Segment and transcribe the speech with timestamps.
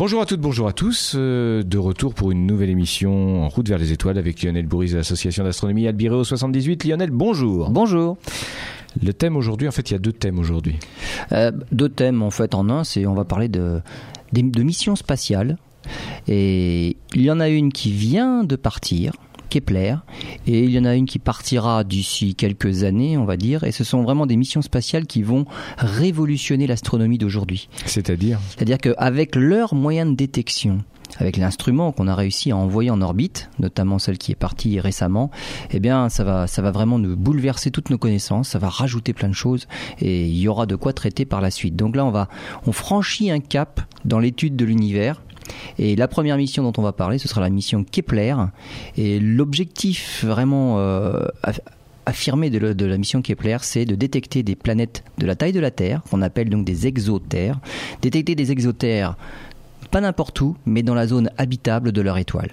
[0.00, 1.12] Bonjour à toutes, bonjour à tous.
[1.14, 4.92] Euh, de retour pour une nouvelle émission en route vers les étoiles avec Lionel Bourris
[4.92, 6.84] de l'association d'astronomie Albireo 78.
[6.84, 7.68] Lionel, bonjour.
[7.68, 8.16] Bonjour.
[9.02, 10.76] Le thème aujourd'hui, en fait, il y a deux thèmes aujourd'hui.
[11.32, 13.82] Euh, deux thèmes en fait en un, c'est on va parler de,
[14.32, 15.58] de, de missions spatiales.
[16.28, 19.12] Et il y en a une qui vient de partir,
[19.50, 19.96] Kepler,
[20.46, 23.72] et il y en a une qui partira d'ici quelques années, on va dire, et
[23.72, 25.44] ce sont vraiment des missions spatiales qui vont
[25.76, 27.68] révolutionner l'astronomie d'aujourd'hui.
[27.84, 30.82] C'est-à-dire C'est-à-dire qu'avec leurs moyens de détection,
[31.18, 35.30] avec l'instrument qu'on a réussi à envoyer en orbite, notamment celle qui est partie récemment,
[35.70, 39.12] eh bien, ça va, ça va vraiment nous bouleverser toutes nos connaissances, ça va rajouter
[39.12, 39.66] plein de choses
[39.98, 41.76] et il y aura de quoi traiter par la suite.
[41.76, 42.28] Donc là, on va,
[42.66, 45.22] on franchit un cap dans l'étude de l'univers.
[45.78, 48.34] Et la première mission dont on va parler, ce sera la mission Kepler.
[48.96, 51.26] Et l'objectif vraiment euh,
[52.06, 55.60] affirmé de, de, la mission Kepler, c'est de détecter des planètes de la taille de
[55.60, 57.58] la Terre, qu'on appelle donc des exotères.
[58.02, 59.16] Détecter des exotères
[59.90, 62.50] pas n'importe où, mais dans la zone habitable de leur étoile.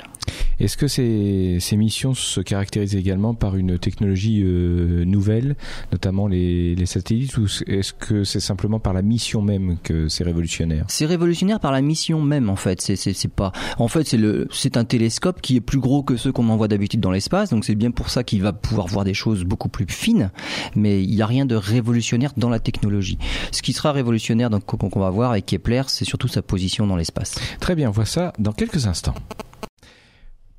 [0.59, 5.56] Est-ce que ces, ces, missions se caractérisent également par une technologie euh, nouvelle,
[5.92, 10.23] notamment les, les, satellites, ou est-ce que c'est simplement par la mission même que c'est
[10.23, 10.86] révolutionnaire?
[10.88, 12.81] C'est révolutionnaire par la mission même, en fait.
[12.81, 13.52] C'est pas.
[13.78, 16.67] En fait, c'est le, c'est un télescope qui est plus gros que ceux qu'on envoie
[16.67, 19.70] d'habitude dans l'espace, donc c'est bien pour ça qu'il va pouvoir voir des choses beaucoup
[19.70, 20.31] plus fines.
[20.76, 23.20] Mais il n'y a rien de révolutionnaire dans la technologie.
[23.52, 26.95] Ce qui sera révolutionnaire, donc qu'on va voir avec Kepler, c'est surtout sa position dans
[26.95, 27.27] l'espace.
[27.59, 29.16] Très bien, on voit ça dans quelques instants.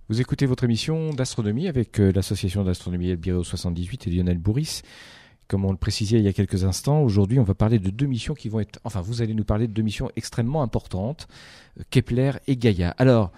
[0.08, 4.82] Vous écoutez votre émission d'astronomie avec euh, l'association d'astronomie Elbireo 78 et Lionel Bourris.
[5.48, 8.06] Comme on le précisait il y a quelques instants, aujourd'hui on va parler de deux
[8.06, 11.26] missions qui vont être, enfin vous allez nous parler de deux missions extrêmement importantes,
[11.90, 12.94] Kepler et Gaïa.
[12.98, 13.32] Alors,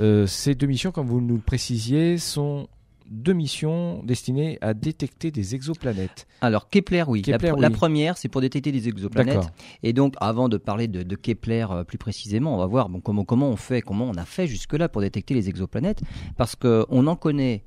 [0.00, 2.68] euh, ces deux missions, comme vous nous le précisiez, sont
[3.06, 6.26] deux missions destinées à détecter des exoplanètes.
[6.40, 7.22] Alors Kepler, oui.
[7.22, 7.60] Kepler, la, oui.
[7.60, 9.52] la, première, c'est pour détecter des exoplanètes.
[9.82, 13.00] Et donc, avant de parler de, de Kepler euh, plus précisément, on va voir bon,
[13.00, 16.02] comment, comment on fait, comment on a fait jusque-là pour détecter les exoplanètes,
[16.36, 17.64] parce qu'on en connaît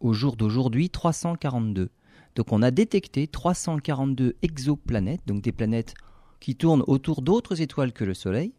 [0.00, 1.90] au jour d'aujourd'hui 342.
[2.34, 5.94] Donc, on a détecté 342 exoplanètes, donc des planètes
[6.40, 8.52] qui tournent autour d'autres étoiles que le Soleil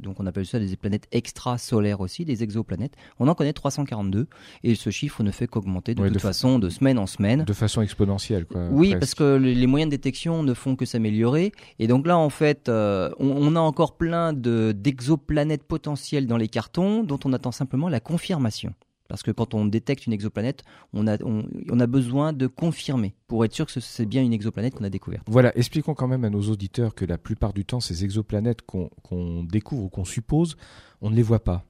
[0.00, 2.94] donc on appelle ça des planètes extrasolaires aussi, des exoplanètes.
[3.18, 4.26] On en connaît 342
[4.64, 7.06] et ce chiffre ne fait qu'augmenter de Ouais, toute de fa- façon de semaine en
[7.06, 7.44] semaine.
[7.44, 8.66] De façon exponentielle, quoi.
[8.70, 9.00] Oui, presque.
[9.00, 11.52] parce que les moyens de détection ne font que s'améliorer.
[11.78, 16.36] Et donc là, en fait, euh, on, on a encore plein de- d'exoplanètes potentielles dans
[16.36, 18.74] les cartons dont on attend simplement la confirmation.
[19.10, 20.62] Parce que quand on détecte une exoplanète,
[20.94, 24.22] on a, on, on a besoin de confirmer pour être sûr que ce- c'est bien
[24.22, 25.24] une exoplanète qu'on a découverte.
[25.28, 29.44] Voilà, expliquons quand même à nos auditeurs que la plupart du temps, ces exoplanètes qu'on
[29.44, 30.56] découvre ou qu'on suppose,
[31.02, 31.64] on ne les voit pas.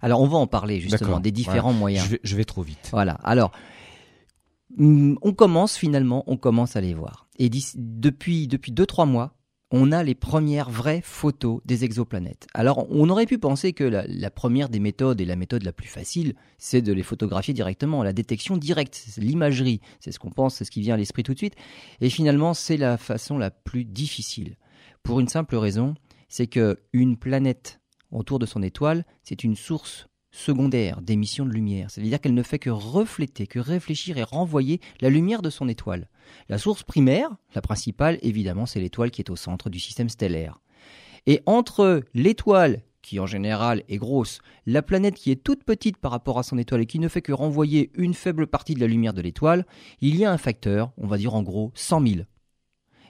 [0.00, 2.06] Alors, on va en parler justement des différents moyens.
[2.06, 2.88] Je vais, je vais trop vite.
[2.92, 3.14] Voilà.
[3.24, 3.50] Alors,
[4.78, 7.26] hum, on commence finalement, on commence à les voir.
[7.38, 9.34] Et depuis depuis deux trois mois,
[9.70, 12.46] on a les premières vraies photos des exoplanètes.
[12.54, 15.88] Alors, on aurait pu penser que la, première des méthodes et la méthode la plus
[15.88, 20.64] facile, c'est de les photographier directement, la détection directe, l'imagerie, c'est ce qu'on pense, c'est
[20.64, 21.56] ce qui vient à l'esprit tout de suite.
[22.00, 24.56] Et finalement, c'est la façon la plus difficile.
[25.02, 25.94] Pour une simple raison,
[26.28, 27.80] c'est que une planète
[28.10, 31.90] autour de son étoile, c'est une source secondaire d'émission de lumière.
[31.90, 36.08] C'est-à-dire qu'elle ne fait que refléter, que réfléchir et renvoyer la lumière de son étoile.
[36.48, 40.60] La source primaire, la principale, évidemment, c'est l'étoile qui est au centre du système stellaire.
[41.26, 46.10] Et entre l'étoile, qui en général est grosse, la planète qui est toute petite par
[46.10, 48.86] rapport à son étoile et qui ne fait que renvoyer une faible partie de la
[48.86, 49.66] lumière de l'étoile,
[50.00, 52.20] il y a un facteur, on va dire en gros 100 000.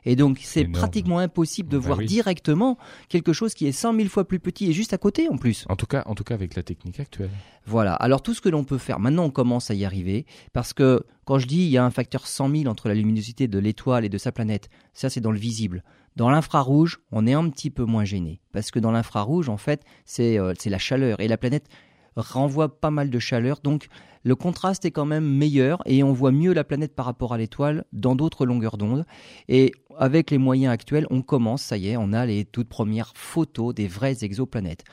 [0.08, 2.06] Et donc c'est pratiquement impossible de Bah voir oui.
[2.06, 2.78] directement
[3.10, 5.66] quelque chose qui est 100 000 fois plus petit et juste à côté en plus.
[5.68, 7.28] En tout cas, en tout cas avec la technique actuelle.
[7.66, 10.24] Voilà, alors tout ce que l'on peut faire, maintenant on commence à y arriver,
[10.54, 13.48] parce que quand je dis il y a un facteur 100 000 entre la luminosité
[13.48, 15.84] de l'étoile et de sa planète, ça c'est dans le visible.
[16.16, 19.82] Dans l'infrarouge, on est un petit peu moins gêné, parce que dans l'infrarouge, en fait,
[20.06, 21.68] c'est euh, c'est la chaleur, et la planète
[22.16, 23.88] renvoie pas mal de chaleur, donc
[24.28, 27.38] le contraste est quand même meilleur, et on voit mieux la planète par rapport à
[27.38, 29.06] l'étoile dans d'autres longueurs d'onde.
[29.48, 33.12] Et avec les moyens actuels, on commence, ça y est, on a les toutes premières
[33.16, 34.84] photos des vraies exoplanètes.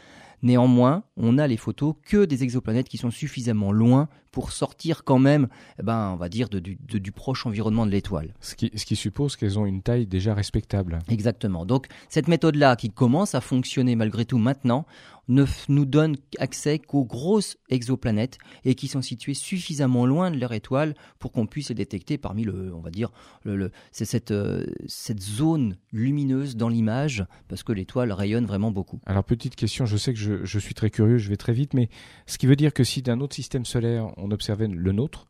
[0.41, 5.17] Néanmoins, on a les photos que des exoplanètes qui sont suffisamment loin pour sortir quand
[5.17, 5.47] même,
[5.79, 8.33] eh ben, on va dire, de- du, de- du proche environnement de l'étoile.
[8.41, 10.99] Ce qui, ce qui suppose qu'elles ont une taille déjà respectable.
[11.07, 11.65] Exactement.
[11.65, 14.85] Donc, cette méthode-là, qui commence à fonctionner malgré tout maintenant,
[15.27, 20.53] ne nous donne accès qu'aux grosses exoplanètes et qui sont situées suffisamment loin de leur
[20.53, 23.09] étoile pour qu'on puisse les détecter parmi le, on va dire,
[23.43, 28.69] le, le- c'est cette, euh, cette zone lumineuse dans l'image parce que l'étoile rayonne vraiment
[28.69, 28.99] beaucoup.
[29.07, 31.73] Alors petite question, je sais que je, je suis très curieux, je vais très vite,
[31.73, 31.89] mais
[32.27, 35.27] ce qui veut dire que si d'un autre système solaire on observait le nôtre,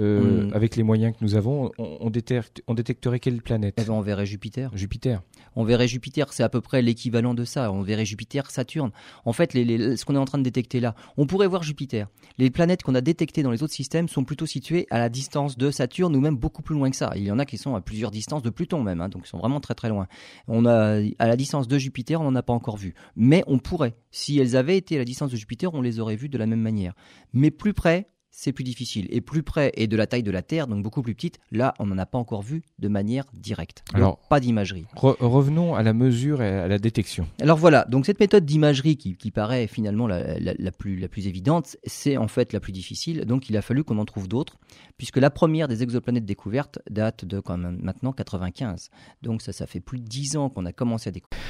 [0.00, 3.84] euh, avec les moyens que nous avons, on, on, détecte, on détecterait quelle planète eh
[3.84, 4.70] ben, On verrait Jupiter.
[4.74, 5.22] Jupiter.
[5.56, 7.70] On verrait Jupiter, c'est à peu près l'équivalent de ça.
[7.70, 8.90] On verrait Jupiter, Saturne.
[9.24, 12.08] En fait, les, ce qu'on est en train de détecter là, on pourrait voir Jupiter.
[12.38, 15.56] Les planètes qu'on a détectées dans les autres systèmes sont plutôt situées à la distance
[15.58, 17.12] de Saturne ou même beaucoup plus loin que ça.
[17.16, 19.28] Il y en a qui sont à plusieurs distances de Pluton même, hein, donc ils
[19.28, 20.06] sont vraiment très très loin.
[20.48, 23.58] On a à la distance de Jupiter, on n'en a pas encore vu, mais on
[23.58, 23.94] pourrait.
[24.10, 26.46] Si elles avaient été à la distance de Jupiter, on les aurait vues de la
[26.46, 26.94] même manière.
[27.32, 29.06] Mais plus près, c'est plus difficile.
[29.10, 31.72] Et plus près et de la taille de la Terre, donc beaucoup plus petite, là,
[31.78, 33.84] on n'en a pas encore vu de manière directe.
[33.94, 34.86] Alors, pas d'imagerie.
[34.94, 37.28] revenons à la mesure et à la détection.
[37.40, 42.16] Alors voilà, donc cette méthode d'imagerie qui, paraît finalement la, plus, la plus évidente, c'est
[42.16, 43.24] en fait la plus difficile.
[43.24, 44.58] Donc il a fallu qu'on en trouve d'autres,
[44.98, 48.90] puisque la première des exoplanètes découvertes date de quand même maintenant 95.
[49.22, 51.40] Donc ça, ça fait plus de 10 ans qu'on a commencé à découvrir.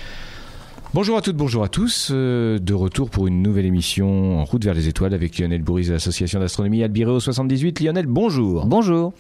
[0.95, 2.11] Bonjour à toutes, bonjour à tous.
[2.13, 5.89] Euh, de retour pour une nouvelle émission en route vers les étoiles avec Lionel Bourris
[5.89, 7.81] de l'association d'astronomie Albireo 78.
[7.81, 8.65] Lionel, bonjour.
[8.67, 9.13] Bonjour.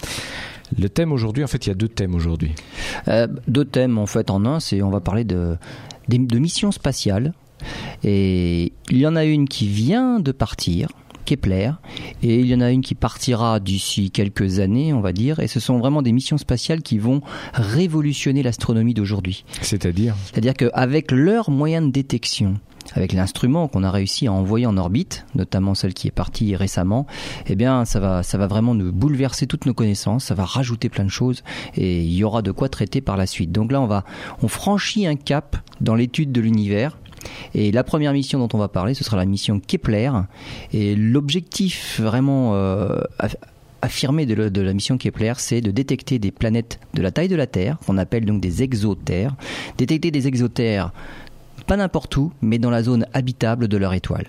[0.78, 2.52] Le thème aujourd'hui, en fait, il y a deux thèmes aujourd'hui.
[3.08, 5.56] Euh, deux thèmes en fait en un, c'est on va parler de,
[6.08, 7.32] de missions spatiales.
[8.04, 10.90] Et il y en a une qui vient de partir,
[11.24, 11.72] Kepler,
[12.22, 15.48] et il y en a une qui partira d'ici quelques années, on va dire, et
[15.48, 17.22] ce sont vraiment des missions spatiales qui vont
[17.54, 19.44] révolutionner l'astronomie d'aujourd'hui.
[19.62, 20.14] C'est-à-dire?
[20.24, 22.54] C'est-à-dire qu'avec leurs moyens de détection,
[22.92, 27.06] avec l'instrument qu'on a réussi à envoyer en orbite, notamment celle qui est partie récemment,
[27.46, 30.88] eh bien, ça va, ça va vraiment nous bouleverser toutes nos connaissances, ça va rajouter
[30.88, 31.42] plein de choses
[31.76, 33.52] et il y aura de quoi traiter par la suite.
[33.52, 34.04] Donc là, on va,
[34.42, 36.98] on franchit un cap dans l'étude de l'univers
[37.54, 40.10] et la première mission dont on va parler, ce sera la mission Kepler.
[40.72, 43.00] Et l'objectif vraiment euh,
[43.82, 47.46] affirmé de, la mission Kepler, c'est de détecter des planètes de la taille de la
[47.46, 49.34] Terre, qu'on appelle donc des exotères.
[49.78, 50.92] Détecter des exotères
[51.66, 54.26] pas n'importe où, mais dans la zone habitable de leur étoile.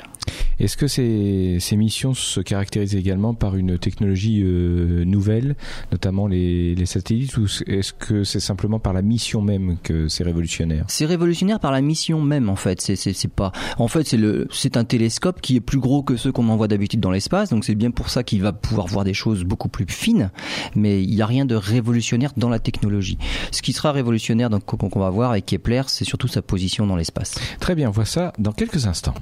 [0.60, 5.56] Est-ce que ces, ces, missions se caractérisent également par une technologie euh, nouvelle,
[5.92, 10.24] notamment les, les, satellites, ou est-ce que c'est simplement par la mission même que c'est
[10.24, 10.86] révolutionnaire?
[10.88, 12.80] C'est révolutionnaire par la mission même, en fait.
[12.82, 13.52] C'est pas.
[13.78, 16.68] En fait, c'est le, c'est un télescope qui est plus gros que ceux qu'on envoie
[16.68, 19.70] d'habitude dans l'espace, donc c'est bien pour ça qu'il va pouvoir voir des choses beaucoup
[19.70, 20.32] plus fines.
[20.76, 23.18] Mais il n'y a rien de révolutionnaire dans la technologie.
[23.52, 26.96] Ce qui sera révolutionnaire, donc qu'on va voir avec Kepler, c'est surtout sa position dans
[26.96, 27.36] l'espace.
[27.60, 29.16] Très bien, on voit ça dans quelques instants.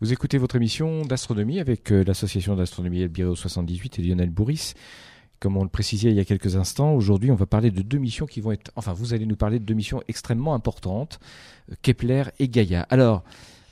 [0.00, 4.74] Vous écoutez votre émission d'astronomie avec euh, l'association d'astronomie Elbireo 78 et Lionel Bourris.
[5.40, 7.98] Comme on le précisait il y a quelques instants, aujourd'hui on va parler de deux
[7.98, 8.70] missions qui vont être...
[8.76, 11.18] Enfin, vous allez nous parler de deux missions extrêmement importantes,
[11.72, 12.86] euh, Kepler et Gaïa.
[12.90, 13.24] Alors,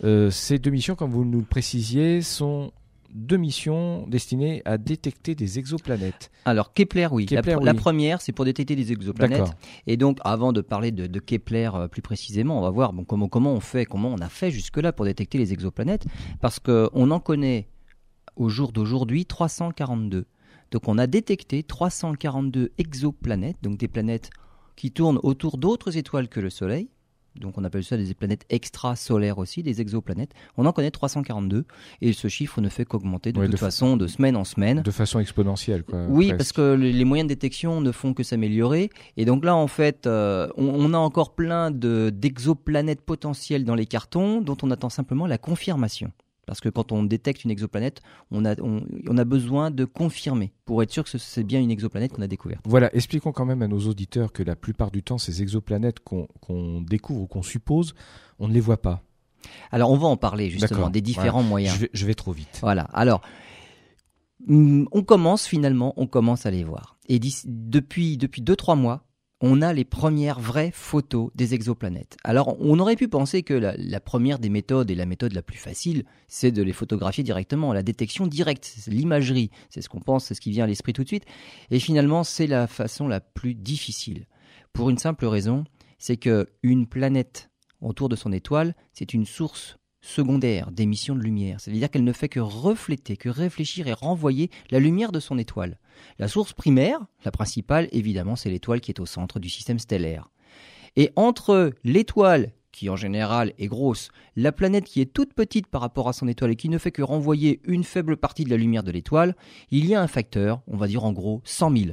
[0.02, 2.72] euh, ces deux missions, comme vous nous le précisiez, sont
[3.16, 6.30] deux missions destinées à détecter des exoplanètes.
[6.44, 7.26] Alors Kepler, oui.
[7.26, 9.56] la, première, c'est pour détecter des exoplanètes.
[9.86, 13.28] Et donc, avant de parler de, Kepler euh, plus précisément, on va voir bon, comment,
[13.28, 16.04] comment on fait, comment on a fait jusque-là pour détecter les exoplanètes,
[16.40, 17.68] parce qu'on en connaît
[18.36, 20.26] au jour d'aujourd'hui 342.
[20.70, 24.30] Donc, on a détecté 342 exoplanètes, donc des planètes
[24.76, 26.90] qui tournent autour d'autres étoiles que le Soleil
[27.40, 30.32] donc on appelle ça des planètes extrasolaires aussi, des exoplanètes.
[30.56, 31.64] On en connaît 342
[32.00, 34.82] et ce chiffre ne fait qu'augmenter de toute façon de semaine en semaine.
[34.82, 36.04] De façon exponentielle, quoi.
[36.08, 38.90] Oui, parce que les moyens de détection ne font que s'améliorer.
[39.16, 44.40] Et donc là, en fait, euh, on, a encore plein d'exoplanètes potentielles dans les cartons
[44.40, 46.12] dont on attend simplement la confirmation.
[46.46, 48.00] Parce que quand on détecte une exoplanète,
[48.30, 52.12] on a, on, a besoin de confirmer pour être sûr que c'est bien une exoplanète
[52.12, 52.62] qu'on a découverte.
[52.64, 56.80] Voilà, expliquons quand même à nos auditeurs que la plupart du temps, ces exoplanètes qu'on
[56.82, 57.94] découvre ou qu'on suppose,
[58.38, 59.02] on ne les voit pas.
[59.70, 61.74] Alors on va en parler justement des différents moyens.
[61.74, 62.58] Je vais, je vais, trop vite.
[62.62, 62.84] Voilà.
[62.92, 63.20] Alors
[64.46, 66.96] mm, on commence finalement, on commence à les voir.
[67.08, 69.04] Et depuis depuis deux trois mois,
[69.40, 72.16] on a les premières vraies photos des exoplanètes.
[72.24, 75.58] Alors, on aurait pu penser que la, première des méthodes et la méthode la plus
[75.58, 79.50] facile, c'est de les photographier directement, la détection directe, l'imagerie.
[79.68, 81.26] C'est ce qu'on pense, c'est ce qui vient à l'esprit tout de suite.
[81.70, 84.26] Et finalement, c'est la façon la plus difficile.
[84.72, 85.64] Pour une simple raison,
[85.98, 87.50] c'est que une planète
[87.82, 91.60] autour de son étoile, c'est une source secondaire d'émission de lumière.
[91.60, 95.78] C'est-à-dire qu'elle ne fait que refléter, que réfléchir et renvoyer la lumière de son étoile.
[96.18, 100.30] La source primaire, la principale, évidemment, c'est l'étoile qui est au centre du système stellaire.
[100.96, 105.80] Et entre l'étoile, qui en général est grosse, la planète qui est toute petite par
[105.80, 108.58] rapport à son étoile et qui ne fait que renvoyer une faible partie de la
[108.58, 109.34] lumière de l'étoile,
[109.70, 111.90] il y a un facteur, on va dire en gros 100 000.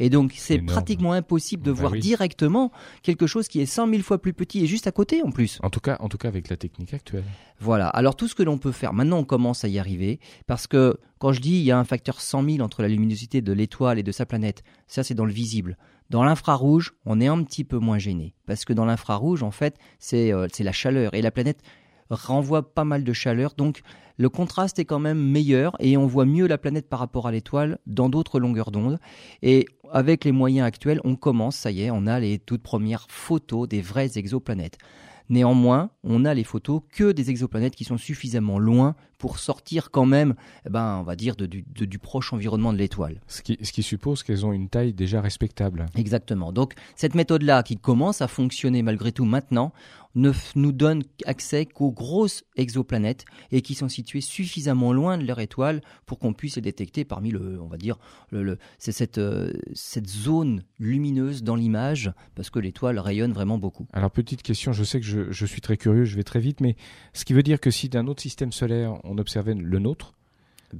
[0.00, 4.02] Et donc, c'est pratiquement impossible de bah voir directement quelque chose qui est 100 000
[4.02, 5.58] fois plus petit et juste à côté en plus.
[5.62, 7.24] En tout cas, en tout cas avec la technique actuelle.
[7.60, 7.86] Voilà.
[7.88, 10.96] Alors, tout ce que l'on peut faire, maintenant, on commence à y arriver parce que
[11.18, 13.98] quand je dis il y a un facteur 100 000 entre la luminosité de l'étoile
[13.98, 15.76] et de sa planète, ça, c'est dans le visible.
[16.08, 19.76] Dans l'infrarouge, on est un petit peu moins gêné parce que dans l'infrarouge, en fait,
[19.98, 21.62] c'est euh, la chaleur et la planète
[22.10, 23.82] renvoie pas mal de chaleur, donc
[24.16, 27.32] le contraste est quand même meilleur et on voit mieux la planète par rapport à
[27.32, 28.98] l'étoile dans d'autres longueurs d'onde.
[29.42, 33.06] Et avec les moyens actuels, on commence, ça y est, on a les toutes premières
[33.08, 34.76] photos des vraies exoplanètes.
[35.30, 40.04] Néanmoins, on a les photos que des exoplanètes qui sont suffisamment loin pour sortir quand
[40.04, 40.34] même,
[40.66, 43.20] eh ben, on va dire, de, du, du proche environnement de l'étoile.
[43.28, 45.86] Ce qui, ce qui suppose qu'elles ont une taille déjà respectable.
[45.94, 46.52] Exactement.
[46.52, 49.72] Donc cette méthode-là, qui commence à fonctionner malgré tout maintenant,
[50.16, 55.38] ne nous donne accès qu'aux grosses exoplanètes et qui sont situées suffisamment loin de leur
[55.40, 57.96] étoile pour qu'on puisse les détecter parmi le, on va dire,
[58.30, 63.58] le, le c'est cette, euh, cette zone lumineuse dans l'image parce que l'étoile rayonne vraiment
[63.58, 63.86] beaucoup.
[63.92, 66.60] Alors petite question, je sais que je, je suis très curieux, je vais très vite,
[66.60, 66.76] mais
[67.12, 70.14] ce qui veut dire que si d'un autre système solaire on observait le nôtre,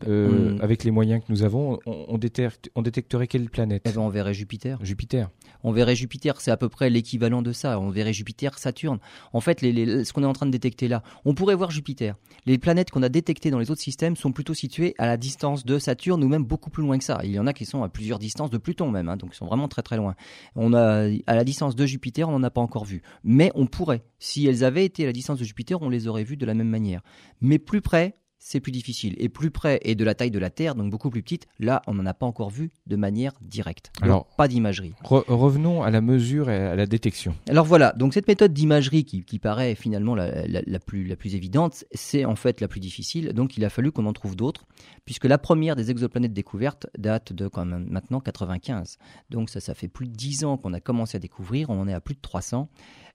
[0.07, 3.83] euh, On- avec les moyens que nous avons, on, on détecte- on détecterait quelle planète?
[3.87, 4.79] Eh ben, on verrait Jupiter.
[4.85, 5.31] Jupiter.
[5.65, 7.79] On verrait Jupiter, c'est à peu près l'équivalent de ça.
[7.81, 8.99] On verrait Jupiter, Saturne.
[9.33, 12.17] En fait, ce qu'on est en train de détecter là, on pourrait voir Jupiter.
[12.47, 15.65] Les planètes qu'on a détectées dans les autres systèmes sont plutôt situées à la distance
[15.65, 17.21] de Saturne ou même beaucoup plus loin que ça.
[17.25, 19.37] Il y en a qui sont à plusieurs distances de Pluton même, hein, donc ils
[19.37, 20.15] sont vraiment très très loin.
[20.57, 23.67] On a à la distance de Jupiter, on n'en a pas encore vu, mais on
[23.67, 24.03] pourrait.
[24.19, 26.55] Si elles avaient été à la distance de Jupiter, on les aurait vues de la
[26.55, 27.03] même manière.
[27.41, 29.15] Mais plus près, c'est plus difficile.
[29.19, 31.83] Et plus près et de la taille de la Terre, donc beaucoup plus petite, là,
[31.87, 33.93] on n'en a pas encore vu de manière directe.
[34.01, 34.95] Donc, Alors- pas d'imagerie.
[35.05, 37.37] Re- revenons à la mesure et à la détection.
[37.49, 41.15] Alors voilà, donc cette méthode d'imagerie qui, qui paraît finalement la, la- la plus, la
[41.17, 43.33] plus évidente, c'est en fait la plus difficile.
[43.35, 44.67] Donc il a fallu qu'on en trouve d'autres,
[45.05, 48.97] puisque la première des exoplanètes découvertes date de quand même maintenant 95.
[49.29, 51.87] Donc ça, ça fait plus de 10 ans qu'on a commencé à découvrir, on en
[51.87, 52.69] est à plus de 300.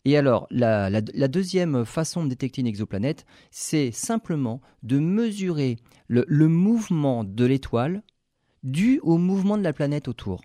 [0.06, 7.24] Et alors, la, deuxième façon de détecter une exoplanète, c'est simplement de mesurer le, mouvement
[7.24, 8.04] de l'étoile
[8.64, 10.42] dû au mouvement de la planète autour.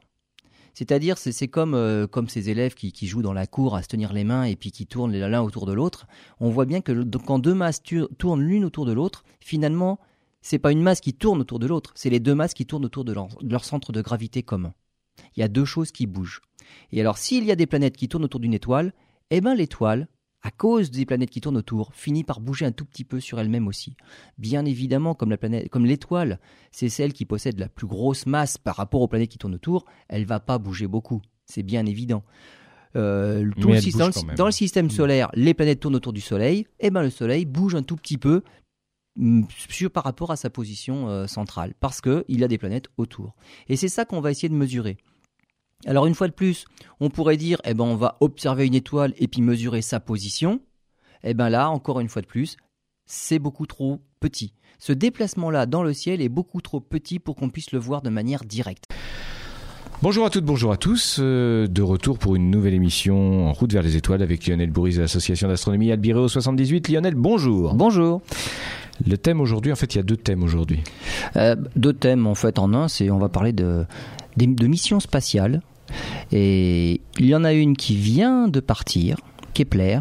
[0.73, 4.15] C'est-à-dire, c'est comme, euh, comme ces élèves qui, jouent dans la cour à se tenir
[4.15, 6.07] les mains et puis qui tournent l'un autour de l'autre.
[6.39, 7.83] On voit bien que quand deux masses
[8.19, 9.99] tournent l'une autour de l'autre, finalement,
[10.41, 12.87] c'est pas une masse qui tourne autour de l'autre, c'est les deux masses qui tournent
[12.87, 14.73] autour de leur, de leur centre de gravité commun.
[15.37, 16.41] Il y a deux choses qui bougent.
[16.93, 18.95] Et alors, s'il y a des planètes qui tournent autour d'une étoile,
[19.31, 20.09] eh ben l'étoile,
[20.43, 23.39] à cause des planètes qui tournent autour, finit par bouger un tout petit peu sur
[23.39, 23.97] elle-même aussi.
[24.39, 28.59] Bien évidemment, comme la planète, comme l'étoile, c'est celle qui possède la plus grosse masse
[28.59, 31.21] par rapport aux planètes qui tournent autour, elle va pas bouger beaucoup.
[31.45, 32.25] C'est bien évident.
[32.97, 34.91] Euh, tout le dans, le, dans système Mm.
[34.91, 38.19] solaire, les planètes tournent autour du Soleil, et ben le Soleil bouge un tout petit
[38.19, 38.43] peu
[39.17, 42.89] mm, sur, par rapport à sa position euh, centrale, parce que il a des planètes
[42.97, 43.35] autour.
[43.69, 44.97] Et c'est ça qu'on va essayer de mesurer.
[45.87, 46.67] Alors une fois de plus,
[47.01, 50.61] on pourrait dire, eh ben on va observer une étoile et puis mesurer sa position.
[51.25, 52.57] Eh ben là, encore une fois de plus,
[53.07, 54.53] c'est beaucoup trop petit.
[54.79, 58.11] Ce déplacement-là dans le ciel est beaucoup trop petit pour qu'on puisse le voir de
[58.11, 58.85] manière directe.
[60.03, 61.19] Bonjour à toutes, bonjour à tous.
[61.21, 64.95] euh, de retour pour une nouvelle émission en route vers les étoiles avec Lionel Bourris
[64.97, 66.89] de l'association d'astronomie Albireo 78.
[66.89, 67.75] Lionel, bonjour.
[67.75, 68.23] Bonjour.
[69.07, 70.81] Le thème aujourd'hui, en fait, il y a deux thèmes aujourd'hui.
[71.37, 73.85] Euh, deux thèmes en fait en un, c'est on va parler de,
[74.37, 75.61] de missions spatiales.
[76.33, 79.17] Et il y en a une qui vient de partir,
[79.55, 80.01] Kepler,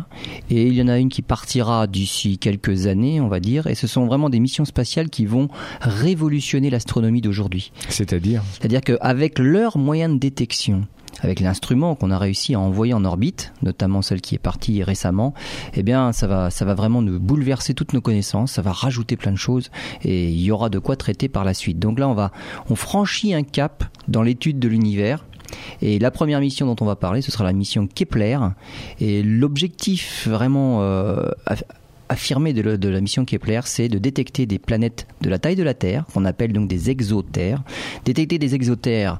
[0.49, 3.67] et il y en a une qui partira d'ici quelques années, on va dire.
[3.67, 5.49] Et ce sont vraiment des missions spatiales qui vont
[5.81, 7.71] révolutionner l'astronomie d'aujourd'hui.
[7.89, 8.43] C'est-à-dire?
[8.53, 10.85] C'est-à-dire qu'avec leurs moyens de détection,
[11.21, 15.33] avec l'instrument qu'on a réussi à envoyer en orbite, notamment celle qui est partie récemment,
[15.73, 19.17] eh bien, ça va, ça va vraiment nous bouleverser toutes nos connaissances, ça va rajouter
[19.17, 19.69] plein de choses
[20.03, 21.79] et il y aura de quoi traiter par la suite.
[21.79, 22.31] Donc là, on va,
[22.69, 25.25] on franchit un cap dans l'étude de l'univers.
[25.81, 28.37] Et la première mission dont on va parler, ce sera la mission Kepler.
[28.99, 31.63] Et l'objectif vraiment euh, aff-
[32.09, 35.63] affirmé de, de la mission Kepler, c'est de détecter des planètes de la taille de
[35.63, 37.61] la Terre, qu'on appelle donc des exotères.
[38.05, 39.19] Détecter des exotères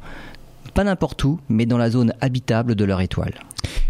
[0.73, 3.33] pas n'importe où, mais dans la zone habitable de leur étoile.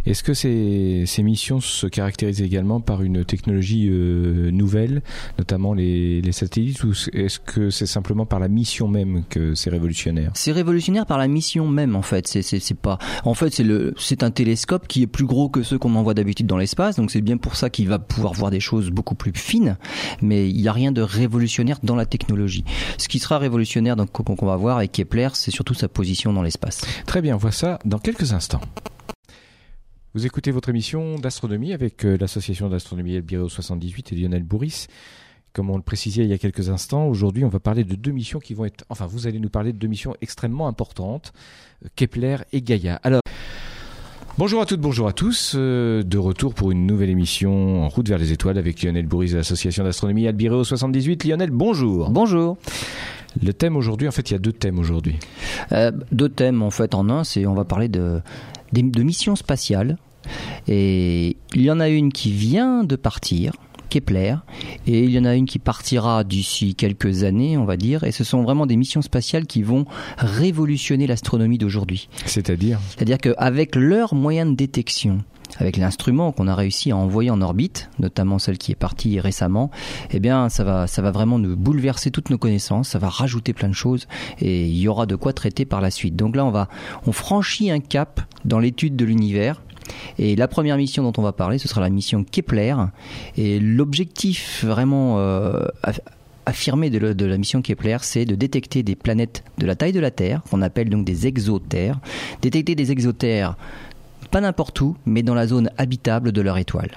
[0.05, 5.01] Est-ce que ces, ces missions se caractérisent également par une technologie euh, nouvelle,
[5.37, 9.69] notamment les, les satellites, ou est-ce que c'est simplement par la mission même que c'est
[9.69, 10.31] révolutionnaire?
[10.33, 12.27] C'est révolutionnaire par la mission même en fait.
[12.27, 12.97] C'est pas.
[13.23, 16.13] En fait c'est le c'est un télescope qui est plus gros que ceux qu'on envoie
[16.13, 16.95] d'habitude dans l'espace.
[16.95, 19.77] Donc c'est bien pour ça qu'il va pouvoir voir des choses beaucoup plus fines.
[20.21, 22.63] Mais il n'y a rien de révolutionnaire dans la technologie.
[22.97, 26.33] Ce qui sera révolutionnaire donc qu'on qu'on va voir avec Kepler, c'est surtout sa position
[26.33, 26.81] dans l'espace.
[27.05, 28.61] Très bien, on voit ça dans quelques instants.
[30.15, 34.87] Vous écoutez votre émission d'astronomie avec euh, l'association d'astronomie Elbireo 78 et Lionel Bourris.
[35.53, 38.09] Comme on le précisait il y a quelques instants, aujourd'hui on va parler de deux
[38.09, 38.85] missions qui vont être...
[38.89, 41.31] Enfin, vous allez nous parler de deux missions extrêmement importantes,
[41.85, 42.99] euh, Kepler et Gaïa.
[43.03, 43.21] Alors...
[44.39, 45.53] Bonjour à toutes, bonjour à tous.
[45.55, 49.31] euh, de retour pour une nouvelle émission en route vers les étoiles avec Lionel Bourris
[49.31, 51.23] de l'association d'astronomie Albireo 78.
[51.25, 52.09] Lionel, bonjour.
[52.09, 52.57] Bonjour.
[53.43, 55.17] Le thème aujourd'hui, en fait, il y a deux thèmes aujourd'hui.
[55.71, 58.21] Euh, deux thèmes en fait en un, c'est on va parler de,
[58.73, 59.97] des- de missions spatiales.
[60.67, 63.53] Et il y en a une qui vient de partir,
[63.89, 64.35] Kepler
[64.85, 68.11] et il y en a une qui partira d'ici quelques années, on va dire, et
[68.11, 69.85] ce sont vraiment des missions spatiales qui vont
[70.17, 72.07] révolutionner l'astronomie d'aujourd'hui.
[72.25, 72.79] C'est-à-dire?
[72.89, 75.23] C'est-à-dire qu'avec leurs moyens de détection,
[75.57, 79.71] avec l'instrument qu'on a réussi à envoyer en orbite, notamment celle qui est partie récemment,
[80.11, 83.53] eh bien, ça va, ça va vraiment nous bouleverser toutes nos connaissances, ça va rajouter
[83.53, 84.07] plein de choses
[84.39, 86.15] et il y aura de quoi traiter par la suite.
[86.15, 86.69] Donc là, on va,
[87.05, 89.61] on franchit un cap dans l'étude de l'univers.
[90.19, 92.75] Et la première mission dont on va parler, ce sera la mission Kepler.
[93.37, 95.65] Et l'objectif vraiment euh,
[96.45, 99.99] affirmé de, de, la mission Kepler, c'est de détecter des planètes de la taille de
[99.99, 101.99] la Terre, qu'on appelle donc des exotères.
[102.41, 103.55] Détecter des exotères
[104.29, 106.91] pas n'importe où, mais dans la zone habitable de leur étoile.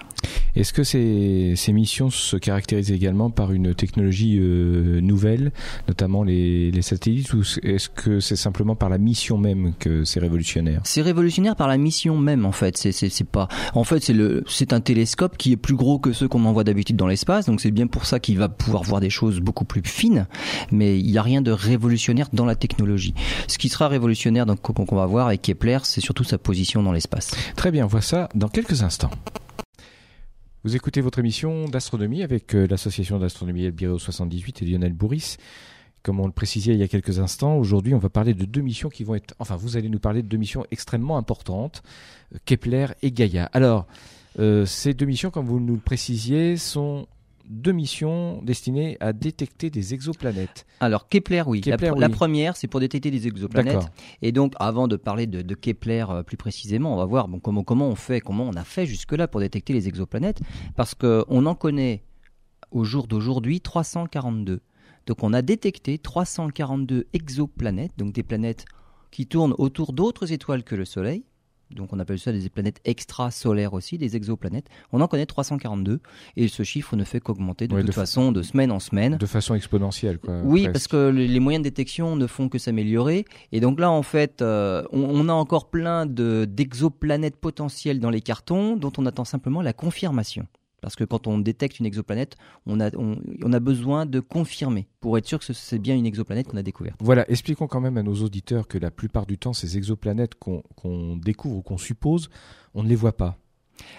[0.54, 5.52] Est-ce que ces, ces, missions se caractérisent également par une technologie euh, nouvelle,
[5.88, 10.20] notamment les, les, satellites, ou est-ce que c'est simplement par la mission même que c'est
[10.20, 10.80] révolutionnaire?
[10.84, 12.76] C'est révolutionnaire par la mission même, en fait.
[12.76, 13.48] C'est pas.
[13.74, 16.64] En fait, c'est le, c'est un télescope qui est plus gros que ceux qu'on envoie
[16.64, 19.64] d'habitude dans l'espace, donc c'est bien pour ça qu'il va pouvoir voir des choses beaucoup
[19.64, 20.26] plus fines.
[20.70, 23.14] Mais il n'y a rien de révolutionnaire dans la technologie.
[23.48, 26.92] Ce qui sera révolutionnaire, donc qu'on va voir avec Kepler, c'est surtout sa position dans
[26.92, 27.32] l'espace.
[27.56, 29.10] Très bien, on voit ça dans quelques instants.
[30.64, 35.36] Vous écoutez votre émission d'astronomie avec euh, l'association d'astronomie Elbireo 78 et Lionel Bourris.
[36.04, 38.60] Comme on le précisait il y a quelques instants, aujourd'hui on va parler de deux
[38.60, 39.34] missions qui vont être...
[39.40, 41.82] Enfin, vous allez nous parler de deux missions extrêmement importantes,
[42.32, 43.50] euh, Kepler et Gaïa.
[43.52, 43.88] Alors,
[44.38, 47.08] euh, ces deux missions, comme vous nous le précisiez, sont
[47.46, 50.66] deux missions destinées à détecter des exoplanètes.
[50.80, 51.60] Alors Kepler, oui.
[51.60, 52.00] Kepler, la, oui.
[52.00, 53.90] la, première, c'est pour détecter des exoplanètes.
[54.22, 57.40] Et donc, avant de parler de, de Kepler euh, plus précisément, on va voir bon,
[57.40, 60.40] comment, comment on fait, comment on a fait jusque-là pour détecter les exoplanètes,
[60.76, 62.04] parce qu'on en connaît
[62.70, 64.60] au jour d'aujourd'hui 342.
[65.06, 68.64] Donc, on a détecté 342 exoplanètes, donc des planètes
[69.10, 71.24] qui tournent autour d'autres étoiles que le Soleil
[71.74, 74.66] donc on appelle ça des planètes extrasolaires aussi, des exoplanètes.
[74.92, 76.00] On en connaît 342
[76.36, 78.80] et ce chiffre ne fait qu'augmenter de Ouais, toute de fa- façon de semaine en
[78.80, 79.16] semaine.
[79.16, 80.40] De façon exponentielle, quoi.
[80.44, 80.72] Oui, presque.
[80.72, 83.24] parce que les moyens de détection ne font que s'améliorer.
[83.52, 88.10] Et donc là, en fait, euh, on, on a encore plein de- d'exoplanètes potentielles dans
[88.10, 90.46] les cartons dont on attend simplement la confirmation.
[90.82, 92.36] Parce que quand on détecte une exoplanète,
[92.66, 95.94] on a, on, on a besoin de confirmer pour être sûr que ce- c'est bien
[95.96, 96.96] une exoplanète qu'on a découverte.
[97.00, 101.16] Voilà, expliquons quand même à nos auditeurs que la plupart du temps, ces exoplanètes qu'on
[101.16, 102.28] découvre ou qu'on suppose,
[102.74, 103.38] on ne les voit pas.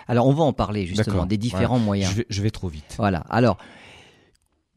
[0.07, 2.11] Alors, on va en parler justement des différents moyens.
[2.11, 2.95] Je vais, je vais trop vite.
[2.97, 3.19] Voilà.
[3.29, 3.57] Alors,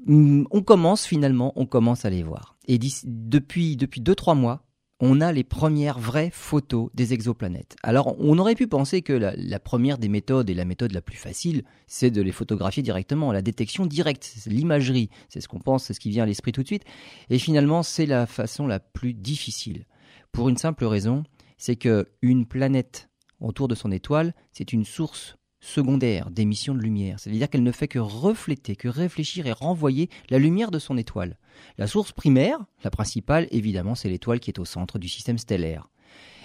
[0.08, 2.56] hum, on commence finalement, on commence à les voir.
[2.68, 4.62] Et depuis depuis deux trois mois,
[5.00, 7.76] on a les premières vraies photos des exoplanètes.
[7.82, 11.16] Alors, on aurait pu penser que la, première des méthodes et la méthode la plus
[11.16, 15.94] facile, c'est de les photographier directement, la détection directe, l'imagerie, c'est ce qu'on pense, c'est
[15.94, 16.84] ce qui vient à l'esprit tout de suite.
[17.28, 19.84] Et finalement, c'est la façon la plus difficile.
[20.32, 21.24] Pour une simple raison,
[21.58, 27.18] c'est que une planète autour de son étoile, c'est une source secondaire d'émission de lumière.
[27.18, 31.38] C'est-à-dire qu'elle ne fait que refléter, que réfléchir et renvoyer la lumière de son étoile.
[31.78, 35.88] La source primaire, la principale, évidemment, c'est l'étoile qui est au centre du système stellaire.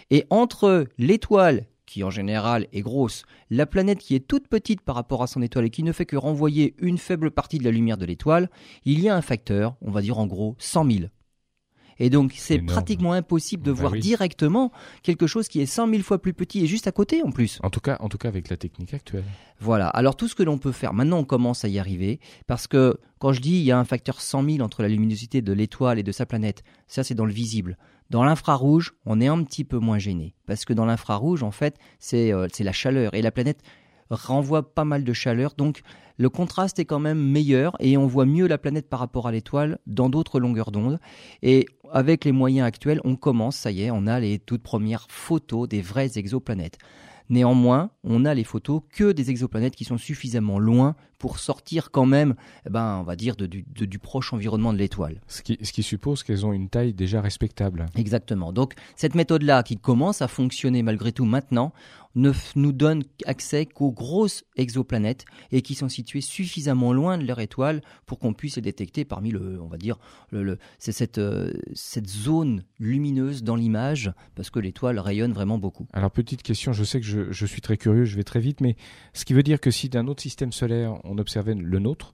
[0.09, 4.95] Et entre l'étoile, qui en général est grosse, la planète qui est toute petite par
[4.95, 7.71] rapport à son étoile et qui ne fait que renvoyer une faible partie de la
[7.71, 8.49] lumière de l'étoile,
[8.85, 11.05] il y a un facteur, on va dire en gros 100 000.
[12.03, 13.99] Et donc c'est pratiquement impossible de Bah voir oui.
[13.99, 14.71] directement
[15.03, 17.59] quelque chose qui est 100 000 fois plus petit et juste à côté en plus.
[17.61, 19.23] En tout cas, en tout cas avec la technique actuelle.
[19.59, 19.87] Voilà.
[19.87, 22.97] Alors tout ce que l'on peut faire, maintenant on commence à y arriver, parce que
[23.19, 25.99] quand je dis il y a un facteur 100 000 entre la luminosité de l'étoile
[25.99, 27.77] et de sa planète, ça c'est dans le visible.
[28.09, 31.77] Dans l'infrarouge, on est un petit peu moins gêné, parce que dans l'infrarouge, en fait,
[31.99, 33.61] c'est euh, c'est la chaleur, et la planète
[34.15, 35.81] renvoie pas mal de chaleur, donc
[36.17, 39.31] le contraste est quand même meilleur, et on voit mieux la planète par rapport à
[39.31, 40.99] l'étoile dans d'autres longueurs d'onde.
[41.41, 45.07] Et avec les moyens actuels, on commence, ça y est, on a les toutes premières
[45.09, 46.77] photos des vraies exoplanètes.
[47.29, 52.07] Néanmoins, on a les photos que des exoplanètes qui sont suffisamment loin pour sortir quand
[52.07, 52.33] même,
[52.65, 55.21] eh ben, on va dire, de- du, de- du proche environnement de l'étoile.
[55.27, 57.85] Ce qui, ce qui suppose qu'elles ont une taille déjà respectable.
[57.95, 58.51] Exactement.
[58.51, 61.73] Donc, cette méthode-là, qui commence à fonctionner malgré tout maintenant,
[62.13, 67.39] ne nous donne accès qu'aux grosses exoplanètes et qui sont situées suffisamment loin de leur
[67.39, 69.97] étoile pour qu'on puisse les détecter parmi le, on va dire,
[70.31, 75.57] le, le- c'est cette, euh, cette zone lumineuse dans l'image parce que l'étoile rayonne vraiment
[75.57, 75.87] beaucoup.
[75.93, 78.59] Alors petite question, je sais que je, je suis très curieux, je vais très vite,
[78.59, 78.75] mais
[79.13, 82.13] ce qui veut dire que si d'un autre système solaire on observait le nôtre,